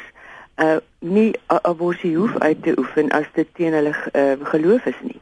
[0.59, 5.17] uh nie abortus hoef uit te oefen as dit teen hulle uh, geloof is nie.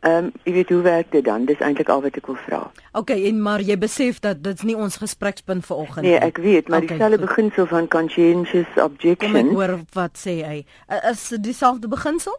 [0.00, 1.44] Ehm um, jy weet hoe werk dit dan?
[1.44, 2.60] Dis eintlik al wat ek wil vra.
[2.92, 6.82] Okay, en maar jy besef dat dit's nie ons gesprekspunt vanoggend Nee, ek weet, maar
[6.82, 9.50] Okay, dieselfde beginsel van conscientious Kom ek objection.
[9.52, 10.64] hoor wat sê hy.
[11.10, 12.38] Is dit dieselfde beginsel?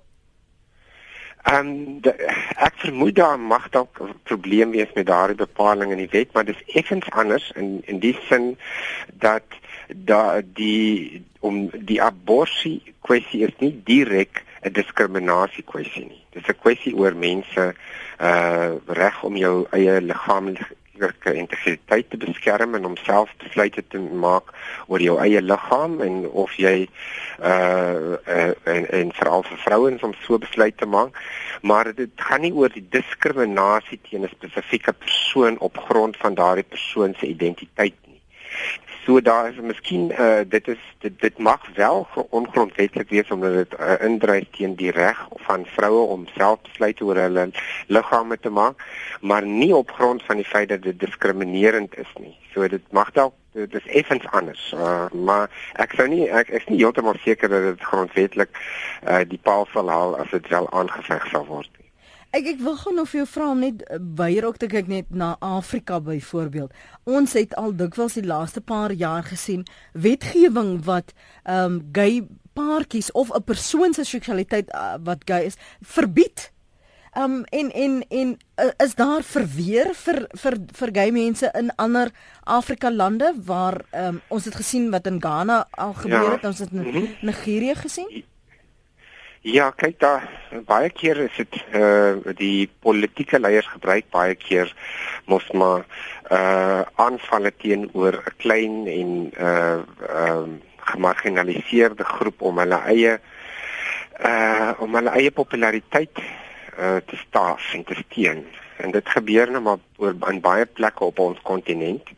[1.43, 2.00] Ehm um,
[2.58, 6.45] ek vermoed daar mag dalk 'n probleem wees met daardie bepaling in die wet, maar
[6.45, 8.58] dis effens anders in in die sin
[9.13, 9.43] dat
[9.95, 16.24] da die om die abortus kwessie is nie direk 'n diskriminasie kwessie nie.
[16.34, 17.74] Dis 'n kwessie oor mense
[18.21, 24.54] uh reg om jou eie liggaamlike integriteit te beskerm en om self besluite te maak
[24.88, 26.88] oor jou eie liggaam en of jy
[27.41, 31.17] uh, uh en en veral vir vrouens om so besluit te maak
[31.62, 36.69] maar dit gaan nie oor die diskriminasie teen 'n spesifieke persoon op grond van daardie
[36.69, 38.01] persoon se identiteit.
[39.06, 43.80] So daar is miskien uh dit is dit, dit mag wel ongrondwettig wees omdat dit
[43.80, 47.50] uh, indryf teen die reg van vroue om self besluite oor hulle
[47.88, 48.86] liggame te maak,
[49.22, 52.38] maar nie op grond van die feit dat dit diskriminerend is nie.
[52.54, 54.72] So dit mag dalk dit is effens anders.
[54.78, 55.50] Uh, maar
[55.82, 58.54] ek sou nie ek, is nie heeltemal seker dat dit grondwetlik
[59.08, 61.81] uh die paal sal haal as dit wel aangeveg sal word.
[62.32, 63.82] Ek ek wil gou nog vir jou vra om net
[64.15, 66.72] baie ook te kyk net na Afrika byvoorbeeld.
[67.04, 71.12] Ons het al dikwels die laaste paar jaar gesien wetgewing wat
[71.44, 72.24] ehm um, gay
[72.56, 76.52] paartjies of 'n persoon se seksualiteit uh, wat gay is verbied.
[77.12, 81.76] Ehm um, en en en uh, is daar verweer vir vir vir gay mense in
[81.76, 82.12] ander
[82.44, 86.32] Afrika lande waar ehm um, ons het gesien wat in Ghana al gebeur ja.
[86.32, 87.06] het, ons het in mhm.
[87.22, 88.24] Nigerië gesien?
[89.41, 90.27] Ja, kyk daar
[90.69, 94.69] baie keer is dit eh uh, die politieke leiers gebruik baie keer
[95.25, 95.82] mos maar
[96.30, 100.60] eh uh, aanvalle teenoor 'n klein en eh uh, ehm uh,
[100.91, 103.19] gemarginaliseerde groep om hulle eie
[104.19, 106.17] eh uh, om hulle eie populariteit
[106.77, 108.45] eh uh, te staaf en te steun.
[108.82, 112.10] En dit gebeur nou maar oor aan baie plekke op ons kontinent.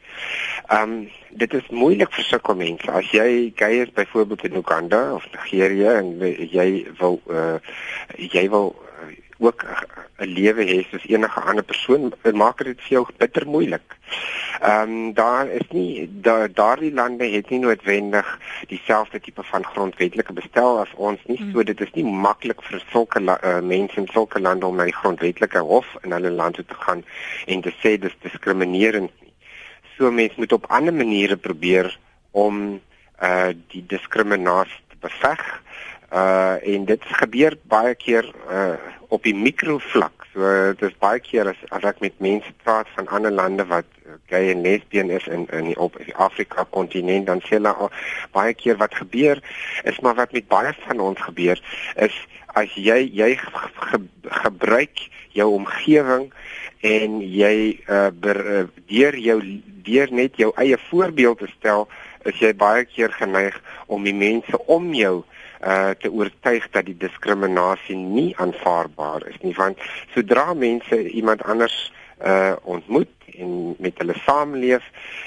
[0.68, 2.92] Ehm um, dit is moeilik vir sulke mense.
[2.92, 6.12] As jy is byvoorbeeld in Uganda of Nigerië en
[6.52, 6.68] jy
[7.00, 7.58] wil uh
[8.18, 8.76] jy wil
[9.44, 9.66] ook
[10.20, 13.98] 'n lewe hê soos enige ander persoon, maak dit vir jou bitter moeilik.
[14.62, 20.34] Ehm um, daar is nie da, daardie lande het nie noodwendig dieselfde tipe van grondwetlike
[20.34, 21.40] bestel as ons nie.
[21.42, 21.52] Mm.
[21.52, 25.00] So dit is nie maklik vir sulke uh, mense in sulke lande om na die
[25.02, 27.04] grondwetlike hof in hulle land toe te gaan
[27.46, 29.12] en te sê dis diskriminerend
[29.98, 32.00] So mense moet op ander maniere probeer
[32.32, 32.82] om
[33.22, 35.44] uh die diskriminasie te beveg.
[36.14, 38.76] Uh en dit gebeur baie keer uh
[39.14, 40.26] op die mikrovlak.
[40.34, 43.90] So dit is baie keer as, as ek met mense praat van ander lande wat
[44.30, 47.90] gay en lesbien is in in die, op die Afrika kontinent dan sê hulle
[48.34, 49.42] baie keer wat gebeur
[49.90, 51.62] is maar wat met baie van ons gebeur
[52.08, 52.16] is
[52.54, 54.02] as jy jy ge,
[54.46, 56.30] gebruik jou omgewing
[56.86, 57.56] en jy
[57.90, 59.40] uh, ber, uh deur jou
[59.84, 61.88] deur net jou eie voorbeeld te stel
[62.30, 65.24] is jy baie keer geneig om die mense om jou
[65.64, 69.80] uh te oortuig dat die diskriminasie nie aanvaarbaar is nie want
[70.16, 71.92] sodra mense iemand anders
[72.26, 74.84] uh ontmoet en met hulle saamleef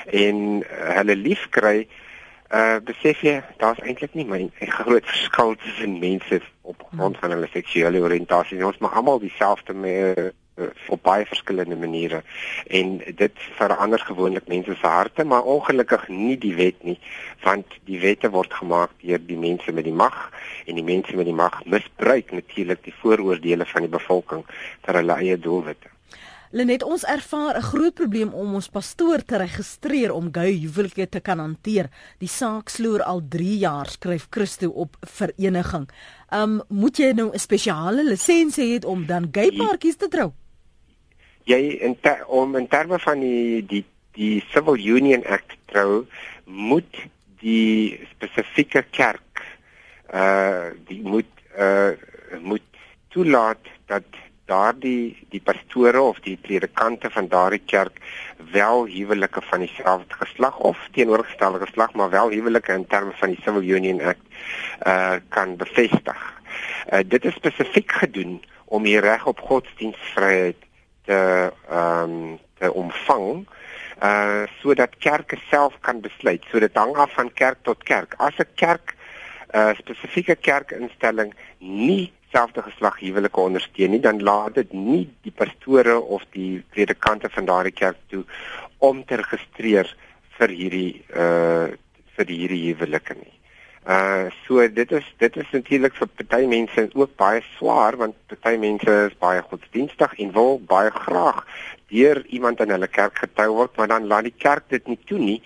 [0.07, 1.89] en uh, hulle liefkry
[2.55, 7.31] uh besef jy daar's eintlik nie my 'n groot verskil tussen mense op grond van
[7.31, 9.75] hulle seksuele oriëntasie ons maar almal dieselfde
[10.89, 12.23] op baie verskillende maniere
[12.67, 16.99] en dit verander gewoonlik mense se harte maar ongelukkig nie die wet nie
[17.45, 20.17] want die wette word gemaak deur die mense met die mag
[20.67, 24.47] en die mense met die mag misbruik natuurlik die vooroordeele van die bevolking
[24.87, 25.93] vir hulle eie doelwitte
[26.57, 31.21] Lenet ons ervaar 'n groot probleem om ons pastoor te registreer om gay huwelike te
[31.21, 31.91] kan hanteer.
[32.19, 35.89] Die saak sloer al 3 jaar, skryf Christo op vereniging.
[36.31, 40.33] Um moet jy nou 'n spesiale lisensie hê om dan gay paartjies te trou?
[41.47, 43.85] Jy in ter, om in terme van die die
[44.17, 46.07] die Civil Union Act trou
[46.45, 47.03] moet
[47.43, 49.43] die spesifieke kerk
[50.15, 51.93] uh die moet uh
[52.43, 52.65] moet
[53.15, 54.09] toelaat dat
[54.47, 57.99] daardie die pastore of die predikante van daardie kerk
[58.53, 63.43] wel huwelike van dieselfde geslag of teenoorgestelde geslag maar wel huwelike in terme van die
[63.43, 64.23] Civil Union Act
[64.87, 66.21] uh kan bevestig.
[66.93, 70.66] Uh dit is spesifiek gedoen om die reg op godsdienstvryheid
[71.07, 71.21] te
[71.71, 73.47] ehm um, te ontvang
[74.03, 76.45] uh sodat kerke self kan besluit.
[76.51, 78.15] So dit hang af van kerk tot kerk.
[78.19, 78.95] As 'n kerk
[79.53, 85.33] 'n uh, spesifieke kerkinstelling nie selfde geslag huwelike ondersteun nie, dan laat dit nie die
[85.33, 88.25] pastore of die predikante van daardie kerk toe
[88.79, 89.89] om te registreer
[90.39, 91.69] vir hierdie uh
[92.17, 93.36] vir hierdie huwelike nie.
[93.87, 98.57] Uh so dit is dit is natuurlik vir party mense ook baie swaar want party
[98.59, 101.45] mense is baie godsdienstig en wil baie graag
[101.95, 105.21] deur iemand in hulle kerk getrou word maar dan laat die kerk dit nie toe
[105.23, 105.39] nie.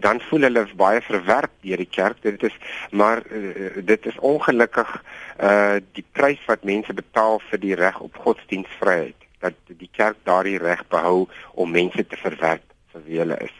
[0.00, 2.22] Dan voel hulle baie verwerp deur die kerk.
[2.24, 2.56] Dit is
[2.90, 4.96] maar uh, dit is ongelukkig
[5.50, 9.28] uh die prys wat mense betaal vir die reg op godsdienstvryheid.
[9.44, 12.64] Dat die kerk daardie reg behou om mense te verwerp
[12.96, 13.56] vir wie hulle is.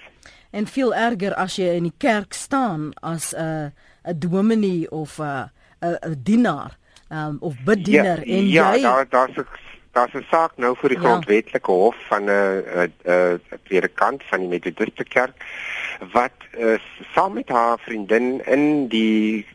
[0.56, 5.18] En veel erger as jy in die kerk staan as 'n uh 'n dominee of
[5.18, 9.46] 'n 'n dienaar um, of bediener ja, en ja, jy Ja, daar daar's 'n
[9.92, 11.04] daar's 'n saak nou vir die ja.
[11.04, 15.34] grondwetlike hof van 'n 'n 'n predikant van die Methodiste kerk
[16.12, 16.78] wat uh,
[17.14, 19.46] saam met haar vriendin in die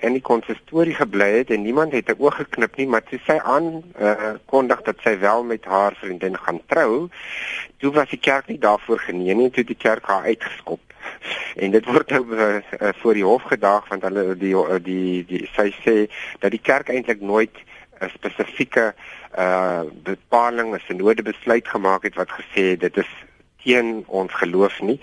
[0.00, 3.38] in die konsistorie gebly het en niemand het 'n oog geknip nie maar sy sê
[3.42, 7.08] aan uh, kondig dat sy wel met haar vriendin gaan trou
[7.78, 10.80] toe was die kerk nie daarvoor geneem nie toe die kerk haar uitgeskop
[11.62, 12.48] en dit word nou uh,
[12.80, 15.96] uh, voor die hof gedaag want hulle die die die, die sy sê
[16.40, 17.62] dat die kerk eintlik nooit
[18.00, 18.94] 'n spesifieke
[19.38, 23.10] uh bepaling 'n synode besluit gemaak het wat gesê dit is
[23.64, 24.98] teen ons geloof nie.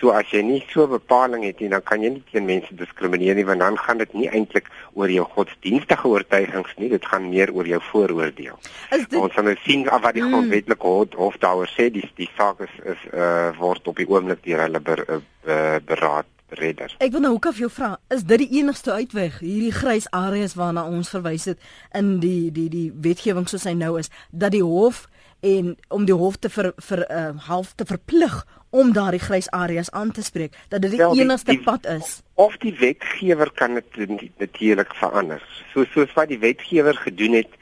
[0.00, 3.38] So as jy nie so bepaling het nie, dan kan jy nie teen mense diskrimineer
[3.38, 7.52] nie want dan gaan dit nie eintlik oor jou godsdienstige oortuigings nie, dit gaan meer
[7.54, 8.58] oor jou vooroordeel.
[8.90, 9.14] Dit...
[9.18, 10.34] Ons gaan nou sien af wat die mm.
[10.34, 14.42] grondwetlike hof, hof daaroor sê, die die saak is is uh, word op die oomblik
[14.44, 16.94] deur hulle ber, uh, beraad redder.
[16.98, 20.84] Ek wil nou af jou vra, is dit die enigste uitweg hierdie grys areas waarna
[20.84, 21.62] ons verwys het
[21.96, 25.06] in die die die wetgewing soos hy nou is dat die hof
[25.42, 28.36] en om die hof te vir vir uh, half te verplig
[28.70, 31.88] om daardie grys areas aan te spreek dat dit die Wel, enigste die, die, pad
[31.94, 37.58] is of die wetgewer kan dit natuurlik verander so soos wat die wetgewer gedoen het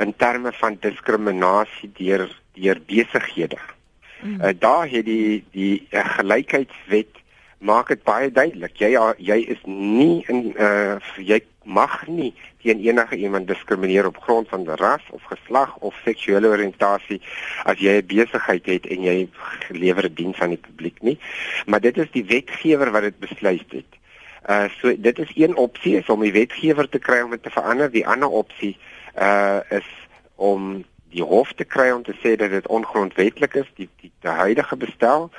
[0.00, 3.58] in terme van diskriminasie deur deur besighede
[4.22, 4.38] mm.
[4.40, 7.22] uh, daar het die die uh, gelykheidswet
[7.62, 8.76] maak dit baie duidelik.
[8.80, 8.92] Jy
[9.22, 14.66] jy is nie in uh jy mag nie teen enige iemand diskrimineer op grond van
[14.66, 17.20] ras of geslag of seksuele oriëntasie
[17.64, 19.28] as jy 'n besigheid het en jy
[19.70, 21.18] lewer 'n diens aan die publiek nie.
[21.66, 23.90] Maar dit is die wetgewer wat dit besluit het.
[24.48, 27.50] Uh so dit is een opsie is om die wetgewer te kry om dit te
[27.50, 27.90] verander.
[27.90, 28.76] Die ander opsie
[29.18, 29.86] uh is
[30.34, 34.36] om die hof te kry om te sê dat dit ongrondwettig is die die, die
[34.42, 35.30] huidige bestel.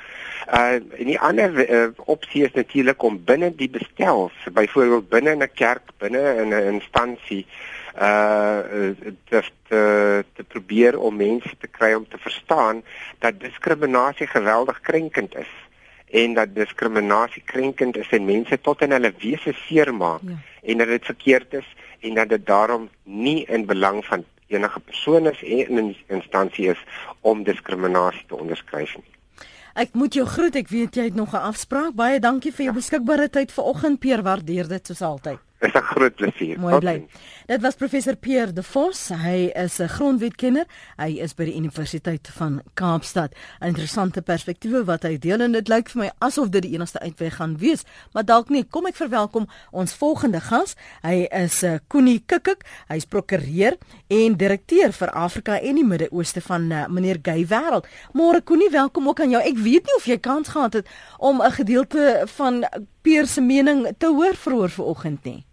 [0.48, 5.48] Uh en die ander uh, opsie is natuurlik om binne die bestel, byvoorbeeld binne 'n
[5.54, 7.46] kerk, binne 'n instansie
[7.94, 8.92] uh
[9.30, 12.82] te, te te probeer om mense te kry om te verstaan
[13.18, 15.52] dat diskriminasie geweldig krenkend is
[16.10, 20.38] en dat diskriminasie krenkend is en mense tot in hulle wese seermaak ja.
[20.62, 21.68] en dat dit verkeerd is
[22.00, 26.80] en dat dit daarom nie in belang van enige persoon is en in instansie is
[27.20, 29.10] om diskriminasie te onderskryf nie.
[29.74, 30.54] Ek moet jou groet.
[30.54, 31.94] Ek weet jy het nog 'n afspraak.
[31.94, 32.80] Baie dankie vir jou ja.
[32.80, 34.00] beskikbare tyd vanoggend.
[34.00, 35.38] Peer waardeer dit soos altyd.
[35.64, 36.58] Is 'n groot plesier.
[36.60, 37.06] Mooi bly.
[37.46, 39.08] Dit was professor Pierre De Vos.
[39.08, 40.66] Hy is 'n grondwetkenner.
[40.96, 43.32] Hy is by die Universiteit van Kaapstad.
[43.60, 47.34] Interessante perspektiewe wat hy deel en dit lyk vir my asof dit die enigste uitweg
[47.34, 48.64] gaan wees, maar dalk nie.
[48.64, 50.74] Kom ek verwelkom ons volgende gas.
[51.02, 52.64] Hy is 'n uh, Koenie Kikik.
[52.88, 53.76] Hy's prokureur
[54.08, 57.86] en direkteur vir Afrika en die Midde-Ooste van uh, meneer Gay Wêreld.
[58.12, 59.42] Môre Koenie, welkom ook aan jou.
[59.42, 62.64] Ek weet nie of jy kans gehad het om 'n gedeelte van
[63.02, 65.44] Pierre se mening te hoor vroeër vanoggend nie.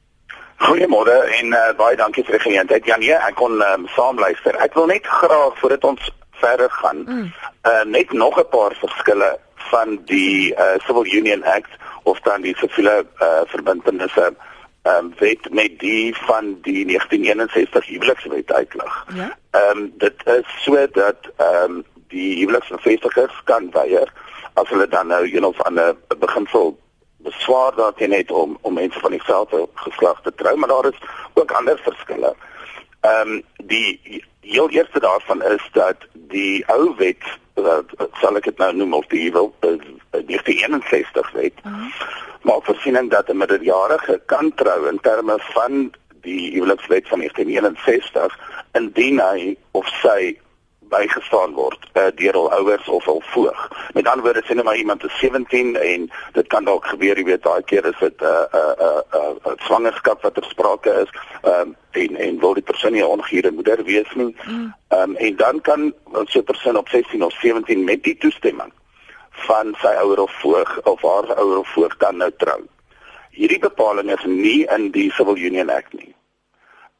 [0.62, 2.86] Goeiemôre en uh, baie dankie vir die geleentheid.
[2.86, 4.58] Ja nee, ek kon um, saam luister.
[4.62, 7.28] Ek wil net graag voordat ons verder gaan, mm.
[7.70, 9.32] uh, net nog 'n paar verskille
[9.72, 14.34] van die uh, Civil Union Act of dan die siviele uh, verbintenisse
[14.82, 19.06] ehm um, wet met die van die 1961 huwelikswet uitlig.
[19.14, 19.30] Ja.
[19.52, 24.10] Ehm um, dit is so dat ehm um, die huweliksbevestigers kan weier
[24.54, 26.78] as hulle dan nou een of ander beginsel
[27.24, 31.00] beswaar daarteen het om om mense van dieselfde geslag te trou, maar daar is
[31.34, 32.36] ook ander verskille.
[33.00, 37.86] Ehm um, die heel eerste daarvan is dat die ou wet wat
[38.22, 39.54] sal ek dit nou noem of die wil
[40.26, 41.54] die 61 wet.
[41.66, 41.90] Uh -huh.
[42.42, 48.40] Maar voorsiening dat 'n minderjarige kan trou in terme van die huwelikswet van 1961
[48.72, 50.38] indien hy of sy
[50.92, 53.62] bygestaan word uh, deur hul ouers of hul voog.
[53.96, 57.26] Met ander woorde sê net maar iemand is 17 en dit kan dalk gebeur, jy
[57.32, 60.22] weet, daai keer is dit 'n uh, 'n uh, 'n uh, 'n uh, uh, swangerskap
[60.22, 61.12] wat ter sprake is.
[61.42, 64.36] Ehm um, en en wil die persoon nie ongehuurde moeder wees nie.
[64.46, 64.74] Mm.
[64.88, 65.94] Ehm um, en dan kan
[66.26, 68.72] so 'n persoon op 16 of 17 met die toestemming
[69.32, 72.62] van sy ouer of voog of haar ouer of voog dan nou trou.
[73.32, 76.16] Hierdie bepaling is nie in die Civil Union Act nie.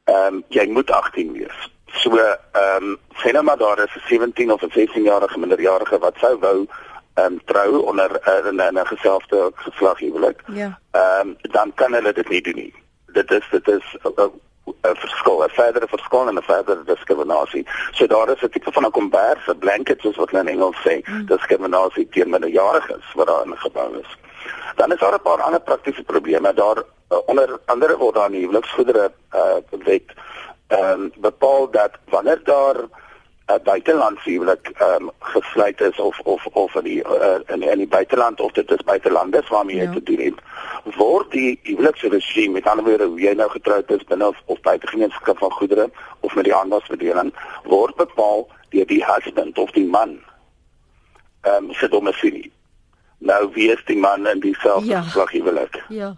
[0.04, 1.70] Ehm um, jy moet 18 wees.
[1.92, 5.98] So ehm um, sê nou maar daar is 'n 17 of 'n 16 jarige minderjarige
[5.98, 6.66] wat sou wou
[7.14, 10.40] ehm um, trou onder uh, in 'n geselde geslag huwelik.
[10.46, 10.78] Ja.
[10.90, 12.74] Ehm um, dan kan hulle dit nie doen nie.
[13.06, 13.96] Dit is dit is
[14.64, 17.66] 'n verskil, 'n verdere verskil en 'n verdere diskriminasie.
[17.90, 20.80] So daar is 'n tipe van 'n kombers, 'n blanket soos wat hulle in Engels
[20.86, 21.26] sê, mm.
[21.26, 24.18] diskriminasie teen minderjariges wat daar ingebou is.
[24.76, 26.54] Dan is daar 'n paar ander praktiese probleme.
[26.54, 30.12] Daar uh, onder andere word daar nie huweliksgoedere uh, wet
[30.72, 36.20] ehm um, bepaal dat wanneer daar 'n uh, buitelandse huwelik ehm um, gesluit is of
[36.20, 39.82] of of in die uh, in, in die buiteland of dit is buitelanders waarmee jy
[39.82, 39.92] ja.
[39.92, 40.40] te doen het
[40.96, 44.86] word die huweliksregime met ander woorde hoe jy nou getroud is binne of, of buite
[44.86, 50.18] gemeenskap van goedere of met die handelsbedeling word bepaal deur die husband of die man
[51.40, 52.52] ehm um, se domisilie
[53.18, 55.02] nou wie is die man in dieselfde ja.
[55.02, 56.16] slaghuwelik ja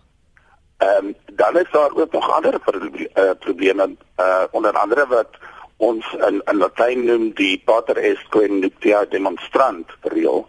[0.84, 5.28] Ehm um, dan is daar ook nog ander uh, probleme uh onder andere wat
[5.76, 10.46] ons in in Latyn noem die pater est quae nuptia demonstrant reël.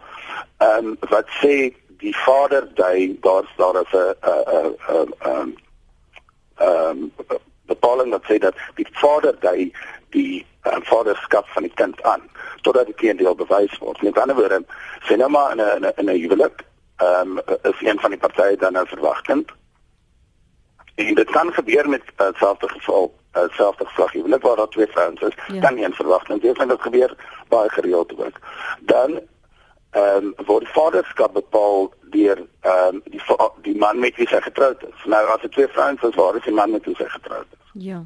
[0.58, 1.54] Ehm um, wat sê
[2.02, 5.56] die vader dui daar's daar 'n 'n 'n 'n
[6.56, 6.98] ehm
[7.66, 9.72] bepaling wat sê dat die vader dui
[10.10, 12.22] die uh, vaderskap van die kind aan
[12.62, 14.02] totdat die teendeel bewys word.
[14.02, 14.64] Met ander woorde,
[15.02, 16.64] sien nou maar in 'n in 'n huwelik,
[16.96, 19.52] ehm um, is een van die partye dan 'n verwagtend.
[20.96, 24.86] En dit kan gebeur met uh, selfde geval, uh, selfde geslag huwelik waar daar twee
[24.86, 25.60] vrouens is, ja.
[25.60, 27.16] kan nie 'n verwagtend wees en dit gebeur
[27.48, 28.38] baie gereeld ook.
[28.80, 29.20] Dan
[29.90, 33.22] ehm um, word vaderskap bepaal deur ehm um, die
[33.62, 35.04] die man met wie sy getroud is.
[35.04, 37.70] Nou as dit twee vrouens is, waar is die man met wie sy getroud is?
[37.72, 38.04] Ja.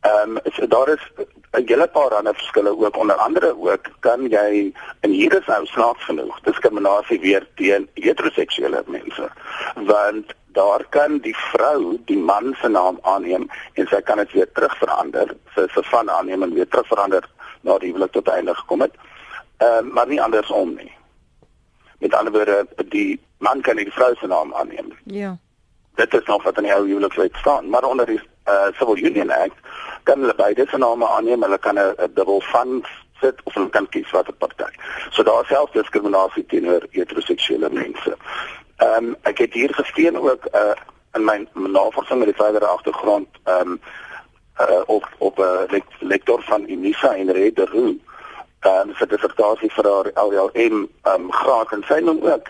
[0.00, 1.12] Ehm um, so daar is
[1.52, 5.66] 'n hele paar ander verskille ook onder andere ook kan jy in hier is nou
[5.66, 9.30] snaaks genoeg diskriminasie weer teen heteroseksuele mense
[9.74, 14.52] want daar kan die vrou die man se naam aanneem en sy kan dit weer
[14.52, 17.26] terugverander sy se van aanneem en weer terugverander
[17.66, 18.94] na die huwelik tot einde gekom het
[19.58, 20.92] ehm um, maar nie andersom nie
[21.98, 24.90] met ander woorde die man kan die vrou se naam aanneem
[25.20, 25.36] ja
[25.98, 29.30] dit is nog wat in die ou huwelikswet staan maar onder die uh, Civil Union
[29.30, 29.58] Act
[30.08, 31.42] kan hulle beide se name aanneem.
[31.42, 32.84] Hulle kan 'n dubbel van
[33.20, 34.72] sit of hulle kan kies watter party.
[35.10, 38.16] So daar is self diskriminasie teenoor heteroseksuele mense.
[38.78, 40.76] Ehm um, ek het hier gesteen ook uh,
[41.14, 43.80] in my navorsing met die verdere agtergrond ehm um,
[44.60, 47.94] uh, op op 'n uh, lektor van Unisa en Rede Roo.
[48.60, 52.46] Ehm um, dissertasie vir haar LLM ehm um, graad en sy noem ook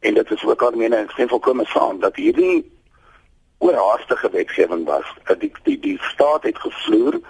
[0.00, 2.72] en dit is ook al meene ek sien volkome saam dat hierdie
[3.58, 5.14] oorhaastige wetgewing was.
[5.24, 7.20] Eh, die die die staat het gevloer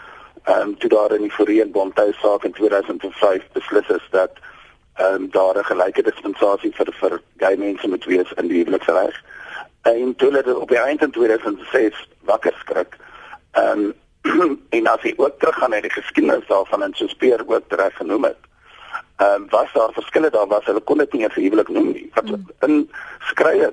[0.45, 4.31] ehm um, toe daar in die Foreen Bontuis saak in 2005 beslis is dat
[4.99, 9.23] ehm um, daar 'n gelyke dispensasie vir vir gay mense moet wees in die huweliksreg.
[9.83, 12.97] En toe het op die eind van 2006 wakker skrik.
[13.53, 13.93] Ehm
[14.25, 17.97] um, en as jy ook teruggaan na die geskiedenis daarvan en so speer ook reg
[17.97, 18.43] genoem het.
[19.17, 22.11] Ehm um, was daar verskille daar was hulle kon dit nie eens huwelik noem nie.
[22.15, 22.51] Wat mm.
[22.61, 23.73] in skrye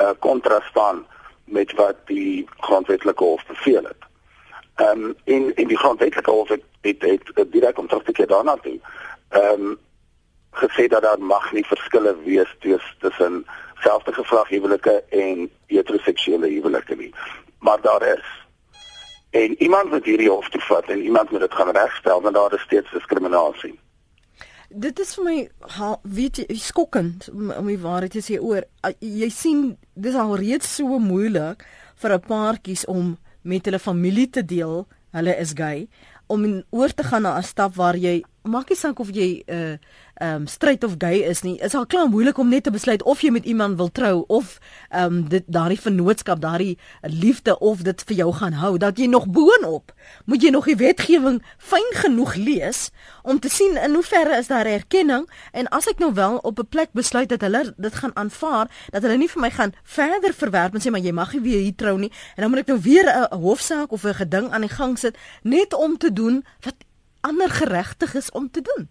[0.00, 1.06] uh, kontras staan
[1.44, 4.02] met wat die grondwetlike hof beveel het.
[4.74, 8.12] Ehm um, in in die grondwetlike hof het het, het, het direk om terug te
[8.12, 8.80] keer daarna toe.
[9.28, 9.78] Ehm um,
[10.52, 12.56] gesê dat daar mag nie verskille wees
[12.98, 13.44] tussen
[13.80, 17.14] selfde geslag huwelike en heteroseksuele huwelike nie.
[17.58, 18.26] Maar daar is
[19.30, 22.54] en iemand wat hierdie hof toe vat en iemand moet dit gaan regstel want daar
[22.54, 23.78] is steeds diskriminasie.
[24.70, 25.36] Dit is vir my
[25.76, 28.66] ha, weet jy skokkend om, om die waarheid te sê oor
[28.98, 31.64] jy sien dis al reeds so moeilik
[32.02, 35.88] vir 'n paartjies om met hulle familie te deel hulle is gay
[36.30, 39.52] om oor te gaan na 'n stap waar jy maak nie saak of jy 'n
[39.52, 39.76] uh,
[40.20, 41.58] um straight of gay is nie.
[41.58, 44.58] Is al klaar moeilik om net te besluit of jy met iemand wil trou of
[44.94, 48.78] um dit daardie vennootskap, daardie liefde of dit vir jou gaan hou.
[48.78, 49.92] Dat jy nog boonop
[50.24, 52.90] moet jy nog die wetgewing fyn genoeg lees
[53.22, 56.68] om te sien in hoeverre is daar erkenning en as ek nou wel op 'n
[56.68, 60.74] plek besluit dat hulle dit gaan aanvaar, dat hulle nie vir my gaan verder verwerp
[60.74, 62.80] en sê maar jy mag nie weer hier trou nie en dan moet ek nou
[62.80, 66.74] weer 'n hofsaak of 'n geding aan die gang sit net om te doen wat
[67.20, 68.88] ander geregtig is om te doen.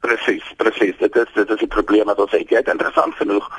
[0.00, 0.96] Presies, presies.
[0.98, 2.48] Dit is dit is 'n probleem wat ons het.
[2.48, 3.50] Jy het interessant genoeg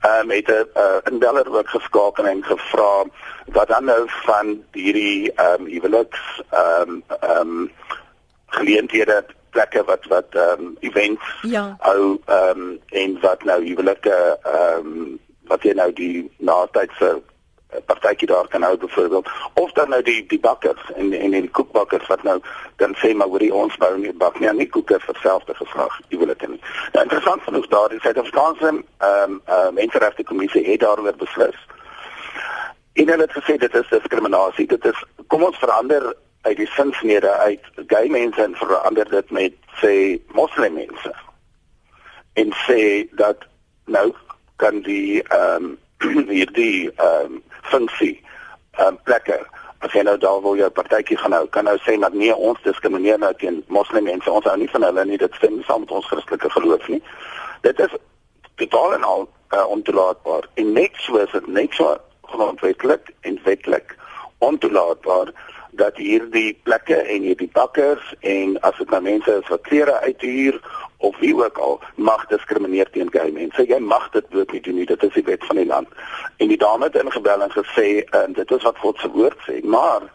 [0.00, 3.04] ehm um, het 'n uh, in Beller ook geskakel en gevra
[3.46, 7.72] wat dan nou van hierdie ehm um, huweliks ehm um, ehm um,
[8.46, 11.76] geleenthede plekke wat wat ehm um, events ja.
[11.78, 15.18] ou ehm um, en wat nou huwelike ehm um,
[15.48, 17.22] wat jy nou die natydse
[17.86, 22.06] partytjie daar kan hou byvoorbeeld of dan nou die die bakkers en en die koekbakkers
[22.06, 22.40] wat nou
[22.76, 25.98] dan sê maar hoorie ons bou nie bak nie aan nie koeke vir selfde geslag
[26.08, 26.60] jy wil dit nie.
[26.92, 31.58] Nou interessant genoeg daar in Suid-Afrikaanse ehm um, uh, menseregte kommissie het daaroor beslis.
[32.92, 34.66] En hulle het gesê dit is diskriminasie.
[34.66, 39.54] Dit is kom ons verander uit die sinsnede uit gay mense en verander dit met
[39.82, 39.92] sê
[40.32, 41.12] moslim mense.
[42.32, 42.80] En sê
[43.20, 43.44] dat
[43.84, 44.12] nou
[44.56, 45.76] kan die ehm um,
[46.38, 48.16] hierdie ehm um, funksie
[48.80, 49.40] um, plekke.
[49.78, 52.62] As jy nou daar wil jou partytjie gaan hou kan nou sê dat nee ons
[52.64, 54.30] diskrimineer nou teen moslim mense.
[54.30, 57.02] Ons hou nie van hulle nie dit stem saam met ons Christelike geloof nie.
[57.62, 57.94] Dit is
[58.58, 61.96] totaal en al uh, ontoelaatbaar en net so is dit net so
[62.32, 63.94] grondwetlik en wetlik
[64.38, 65.32] ontoelaatbaar
[65.78, 70.58] dat hierdie plekke en hierdie bakkers en as dit nou mense is wat klere uithuur
[70.98, 73.66] of wie ook al mag diskrimineer teen gay mense.
[73.66, 74.86] Jy mag dit ook nie doen nie.
[74.86, 75.88] Dit is die wet van die land.
[76.36, 79.60] En die dame het ingebel en gesê en dit is wat God se woord sê.
[79.62, 80.08] Maar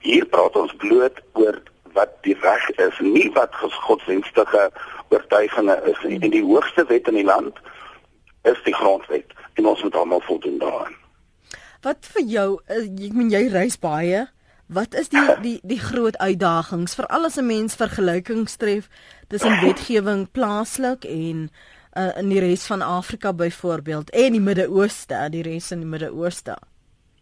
[0.00, 1.60] hier praat ons bloot oor
[1.92, 4.70] wat die reg is, nie wat godsdienstige
[5.10, 6.20] oortuigings is nie.
[6.20, 7.60] En die hoogste wet in die land
[8.48, 10.96] is die grondwet en ons moet almal voldoen daaraan.
[11.84, 14.28] Wat vir jou, eh, ek meen jy reis baie
[14.70, 18.86] Wat is die die die groot uitdagings vir al ons mense vergelykings tref
[19.28, 21.48] tussen wetgewing plaaslik en
[21.98, 26.54] uh, in die res van Afrika byvoorbeeld en die Midde-Ooste, die res in die Midde-Ooste?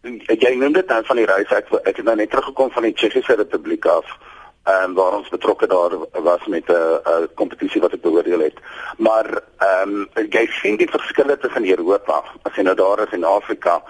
[0.03, 2.93] Jy noem dit dan van die reis ek ek het nou net teruggekom van die
[2.93, 4.05] Tsjechiese Republiek af.
[4.69, 5.93] en waar ons betrokke daar
[6.23, 8.57] was met 'n uh, kompetisie wat ek beoordeel het.
[8.97, 13.23] Maar ehm um, jy sien die verskille tussen Europa, as jy nou daar is in
[13.23, 13.83] Afrika,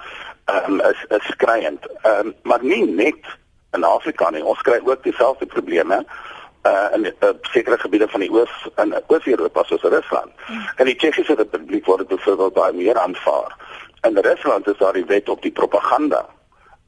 [0.46, 1.88] ehm um, is is skreiend.
[2.02, 3.24] Ehm um, maar nie net
[3.74, 4.44] in Afrika nie.
[4.46, 6.06] Ons kry ook dieselfde probleme
[6.68, 10.32] uh in uh, sekere gebiede van die oos in Oos-Europa soos Rusland.
[10.46, 10.66] Hmm.
[10.76, 13.56] En die Tsjechiese Republiek word byvoorbeeld baie meer aanvaar.
[14.02, 16.26] In Rusland is daar die wet op die propaganda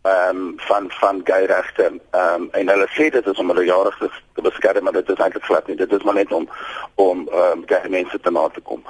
[0.02, 1.84] ehm um, van van gay regte.
[2.12, 3.92] Ehm um, en hulle sê dit is om hulle jare
[4.34, 5.76] te beskerm, maar dit is eintlik glad nie.
[5.76, 6.50] Dit is maar net om
[6.96, 8.84] om ehm um, gay mense te na te kom.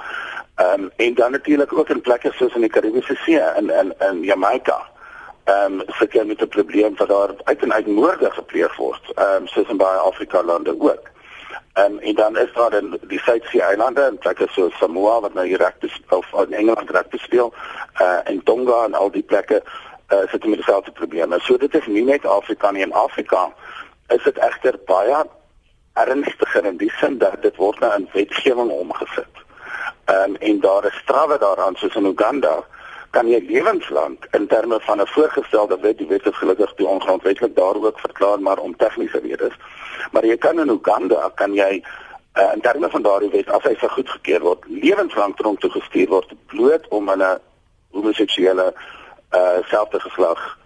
[0.54, 3.94] Ehm um, en dan natuurlik ook in plekke soos in die Karibiese See in in
[4.00, 4.91] in Jamaica.
[5.44, 9.12] Ehm um, jy met 'n probleem dat daar uit en uit moorde gepleeg word.
[9.14, 11.10] Ehm um, soos in baie Afrika lande ook.
[11.74, 15.56] Um, en dan is daar dan die Suidsee eilande en plekke soos Samoa wat nou
[15.56, 15.74] reg
[16.08, 17.54] of in Engeland reg speel
[18.00, 19.62] uh en Tonga en al die plekke
[20.12, 21.40] uh, sit met dieselfde probleme.
[21.40, 23.54] So dit is nie net Afrika nie, in Afrika
[24.08, 25.24] is dit egter baie
[25.92, 29.42] ernstiger in die sin dat dit word nou in wetgewing omgesit.
[30.04, 32.64] Ehm um, en daar is strawwe daaraan soos in Uganda
[33.12, 37.56] kan jy lewenslank in terme van 'n voorgestelde wet, die wet is gelukkig toe ongrondwetlik
[37.56, 39.54] daar ook verklaar maar om tegniese redes.
[40.12, 41.84] Maar jy kan in Uganda kan jy
[42.34, 46.08] uh, in terme van daardie wet as hy vir goedgekeur word, lewenslank tronk toe gestuur
[46.08, 47.38] word bloot om 'n
[47.90, 48.72] homoseksuele
[49.32, 50.58] uh selfde geslag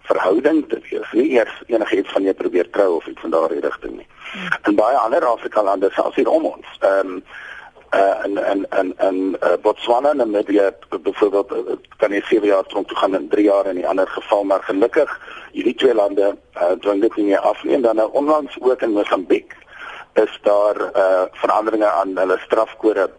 [0.00, 1.12] verhouding te wees.
[1.12, 4.08] Nie eers enigiets van jy probeer trou of iets van daardie rigting nie.
[4.68, 6.66] In baie ander Afrika lande selfs hier om ons.
[6.80, 7.24] Ehm um,
[7.94, 10.70] uh en en en en uh, Botswana en Namibia
[11.02, 14.06] byvoorbeeld uh, kan jy 7 jaar tronk toe gaan in 3 jaar in die ander
[14.08, 15.20] geval maar gelukkig
[15.52, 17.74] hierdie twee lande uh dwing dit nie meer af nie.
[17.74, 19.56] En dan nou onlangs ook in Mosambiek
[20.14, 23.10] is daar uh veranderinge aan hulle strafkode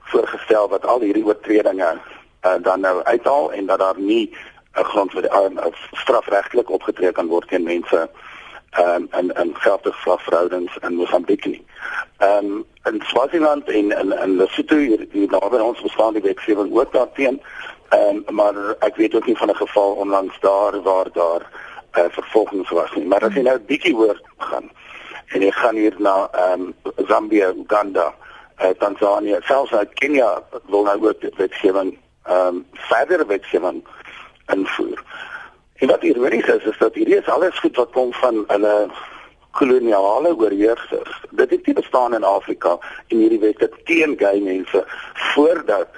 [0.00, 1.90] voorgestel wat al hierdie oortredinge
[2.46, 4.36] uh, dan nou uithaal en dat daar nie
[4.74, 8.08] 'n grond vir uh, strafregtelik opgetree kan word teen mense
[8.78, 11.64] um, in in geldige strafverhoudings in Mosambik nie.
[12.18, 16.72] Ehm um, in Swaziland en in in Lesotho hier die naby ons bestaan die wetgewing
[16.72, 17.42] ook daarteen.
[17.88, 21.42] Ehm um, maar ek weet ook nie van 'n geval onlangs daar waar daar
[21.98, 23.06] uh, vervolgings was nie.
[23.06, 24.70] Maar as jy nou bietjie hoor gaan
[25.26, 26.74] en jy gaan hier na ehm um,
[27.06, 28.14] Zambia, Uganda,
[28.62, 33.84] uh, Tanzanië, selfs uit Kenia wil nou ook wetgewing ehm um, verdere wetgewing
[34.46, 35.02] invoer.
[35.80, 38.90] En wat ironies is is dat hierdie is alles goed wat kom van hulle
[39.50, 41.20] koloniale oorheersers.
[41.30, 42.78] Dit het nie bestaan in Afrika
[43.08, 45.88] en hierdie wette teen gay mense voordat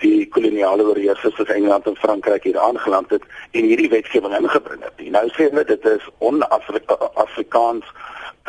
[0.00, 5.04] die koloniale oorheersers soos Engeland en Frankryk hier aangeland het en hierdie wetgewing ingebring het.
[5.12, 7.84] Nou sê hulle dit is on-Afrikaans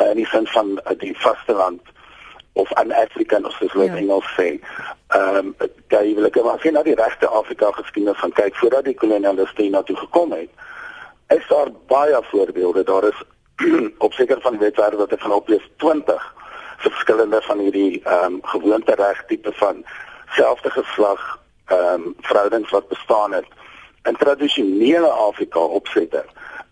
[0.00, 1.94] uh, in die sin van uh, die vasteland
[2.52, 4.00] of aan Afrika of soos hulle ja.
[4.00, 4.48] Engels sê.
[5.16, 5.54] Ehm um,
[5.88, 9.62] jy wil ek maar sien na die regte Afrika geskiedenis van kyk voordat die kolonialiste
[9.62, 10.50] hier na toe gekom het.
[11.28, 12.82] Is daar baie voorbeelde.
[12.82, 13.22] Daar is
[14.06, 16.34] op seker van wetwerke wat ek gaan oplees 20
[16.78, 19.84] verskillende van hierdie ehm um, gewoonte reg tipe van
[20.36, 23.46] selfde geslag ehm um, verhoudings wat bestaan het
[24.02, 26.24] in tradisionele Afrika opsette.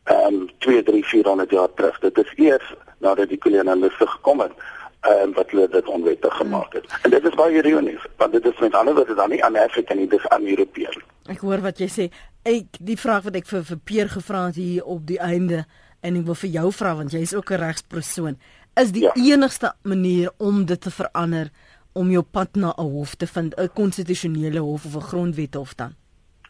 [0.05, 1.99] Ehm um, 2, 3, 400 jaar terug.
[1.99, 4.53] Dit is eers nadat die kolonialiste gekom het
[5.01, 6.87] en wat hulle dit onwettig gemaak het.
[7.03, 9.95] En dit is baie ironies, want dit is met ander woorde dan nie aan Afrika
[9.95, 10.99] nie, dis aan Europeërs.
[11.31, 12.09] Ek hoor wat jy sê.
[12.47, 15.65] Ek die vraag wat ek vir vir Peer gevra het hier op die einde
[16.07, 18.39] en ek wil vir jou vra want jy is ook 'n regspersoon.
[18.77, 19.13] Is die ja.
[19.15, 21.51] enigste manier om dit te verander
[21.93, 25.75] om jou pad na 'n hof te vind, 'n konstitusionele hof of 'n grondwet hof
[25.75, 25.95] dan?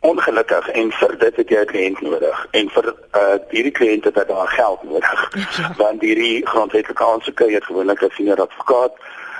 [0.00, 2.86] ongelukkig en vir dit het jy 'n kliënt nodig en vir
[3.20, 5.72] uh hierdie kliënt het daar geld nodig ja.
[5.82, 8.94] want hierdie grondwetlike aansoeke het gewoonlik 'n senior advokaat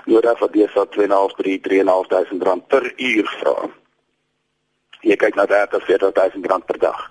[0.04, 3.68] nodig wat al 2.5 3 3.500 rand per uur vra.
[5.06, 7.04] Jy kyk na daardie 40.000 rand per dag.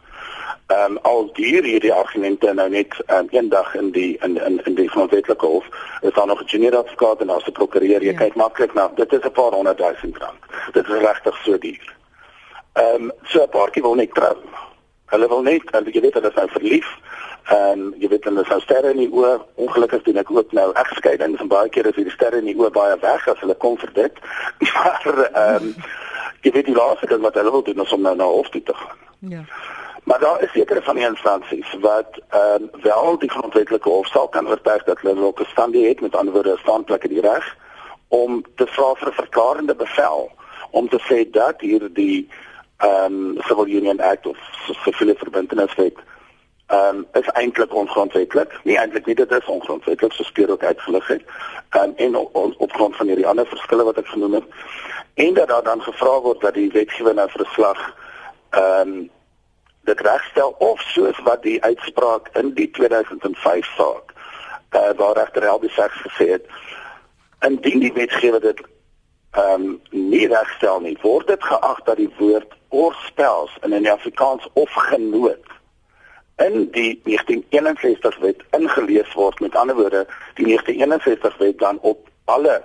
[0.68, 4.60] Ehm um, al die hierdie argumente nou net um, een dag in die in in
[4.66, 5.66] in die grondwetlike hof
[6.02, 8.02] is daar nog 'n junior advokaat en daar's 'n prokureur.
[8.02, 8.18] Jy ja.
[8.18, 10.41] kyk maklik na dit is 'n paar honderd duisend rand.
[10.72, 11.96] Dit is regtig so duur.
[12.74, 14.38] Ehm um, so 'n paartjie wil net trou.
[15.06, 16.88] Hulle wil net, hulle jy weet hulle is nou verlief.
[17.46, 19.41] Ehm um, jy weet hulle is nou sterre in die oë.
[19.56, 22.72] Ongelukkig doen ek ook nou egskeidings en baie keer is die sterre in die oë
[22.72, 24.14] baie weg as hulle kom vir dit.
[24.74, 25.76] Maar ehm um,
[26.46, 28.62] jy weet die laaste ding wat hulle wil doen is om nou na hof toe
[28.64, 29.02] te gaan.
[29.20, 29.43] Ja.
[30.06, 34.28] Maar daar is sekere van die instansies wat ehm um, wel die grondwetlike hof sal
[34.30, 37.26] kan oortuig dat hulle ook 'n standie het met ander woorde 'n standplek in die
[37.26, 37.56] reg
[38.08, 40.32] om te vra vir 'n verklarende bevel
[40.72, 42.30] om te sê dat hierdie
[42.78, 44.38] ehm um, Civil Union Act of
[44.84, 45.98] siviele verbinteniswet
[46.68, 48.60] ehm um, is eintlik ongrondwetlik.
[48.64, 51.24] Nie eintlik nie, dit is ongrondwetlik, so speur ook uitgelig het.
[51.70, 54.43] Ehm um, en op, op grond van hierdie ander verskille wat ek genoem het.
[55.16, 57.95] En dat daar dan gevra word dat die wetgewer nou verslag
[58.49, 59.09] ehm um,
[59.86, 64.13] dit regstel of soos wat die uitspraak in die 2005 saak
[64.72, 66.45] uh, waar regter Helbie Sachs gesê het
[67.39, 68.61] indien die wetgewer dit
[69.32, 74.47] ehm um, nie regstel nie, word dit geag dat die woord oorspels in 'n Afrikaans
[74.53, 75.51] of genoot
[76.36, 79.39] in die 1961 wet ingelees word.
[79.39, 82.63] Met ander woorde, die 1961 wet dan op alle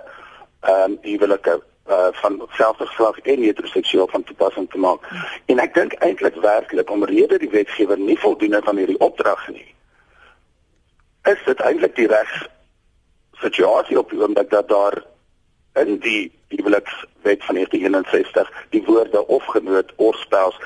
[0.59, 5.07] ehm um, huwelike uh, van selfde geslag en heteroseksueel van toepassing te maak.
[5.45, 9.67] En ek dink eintlik werklik omrede die wetgewer nie voldoende van hierdie opdrag nie.
[11.29, 12.31] Is dit eintlik die reg
[13.41, 15.01] situasie op die oomblik dat daar
[15.79, 20.57] in die huwelikswet van 1961 die woorde of genoot oorspels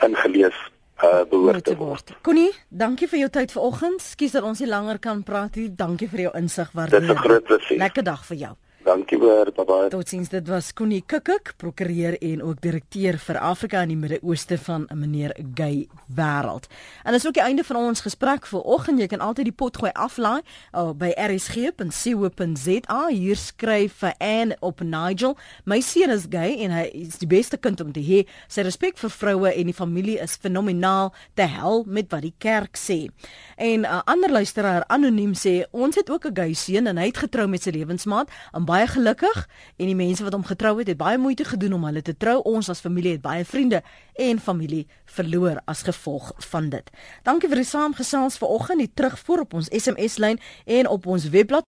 [0.00, 0.58] ingelees
[1.02, 2.12] uh behoort te word.
[2.22, 4.02] Connie, dankie vir jou tyd vanoggend.
[4.02, 5.66] Skus dat ons nie langer kan praat nie.
[5.74, 7.00] Dankie vir jou insig waardeer.
[7.00, 7.78] Dit is 'n groot plesier.
[7.78, 8.52] Lekker dag vir jou.
[8.84, 9.88] Dankie weer, bye.
[9.88, 14.86] Totsiens, dit was Connie Kukuk, prokureur en ook direkteur vir Afrika en die Midde-Ooste van
[14.90, 16.66] 'n meneer Gay Wêreld.
[17.04, 18.98] En dis ook die einde van ons gesprek vir oggend.
[18.98, 20.40] Jy kan altyd die pot gooi aflaai
[20.72, 23.06] oh, by rsg.co.za.
[23.08, 27.56] Hier skryf vir Anne op Nigel: "My seun is gay en hy is die beste
[27.56, 28.26] kind om te hê.
[28.48, 31.14] Sy respek vir vroue en die familie is fenomenaal.
[31.34, 33.10] Te hel met wat die kerk sê."
[33.56, 37.06] En 'n uh, ander luisteraar anoniem sê: "Ons het ook 'n gay seun en hy
[37.06, 38.30] het getrou met sy lewensmaat."
[38.72, 39.44] Baie gelukkig
[39.76, 42.38] en die mense wat hom getrou het, het baie moeite gedoen om hulle te trou.
[42.48, 43.82] Ons as familie het baie vriende
[44.16, 46.88] en familie verloor as gevolg van dit.
[47.26, 51.60] Dankie vir die saamgesels vanoggend, die terugvoer op ons SMS lyn en op ons webblad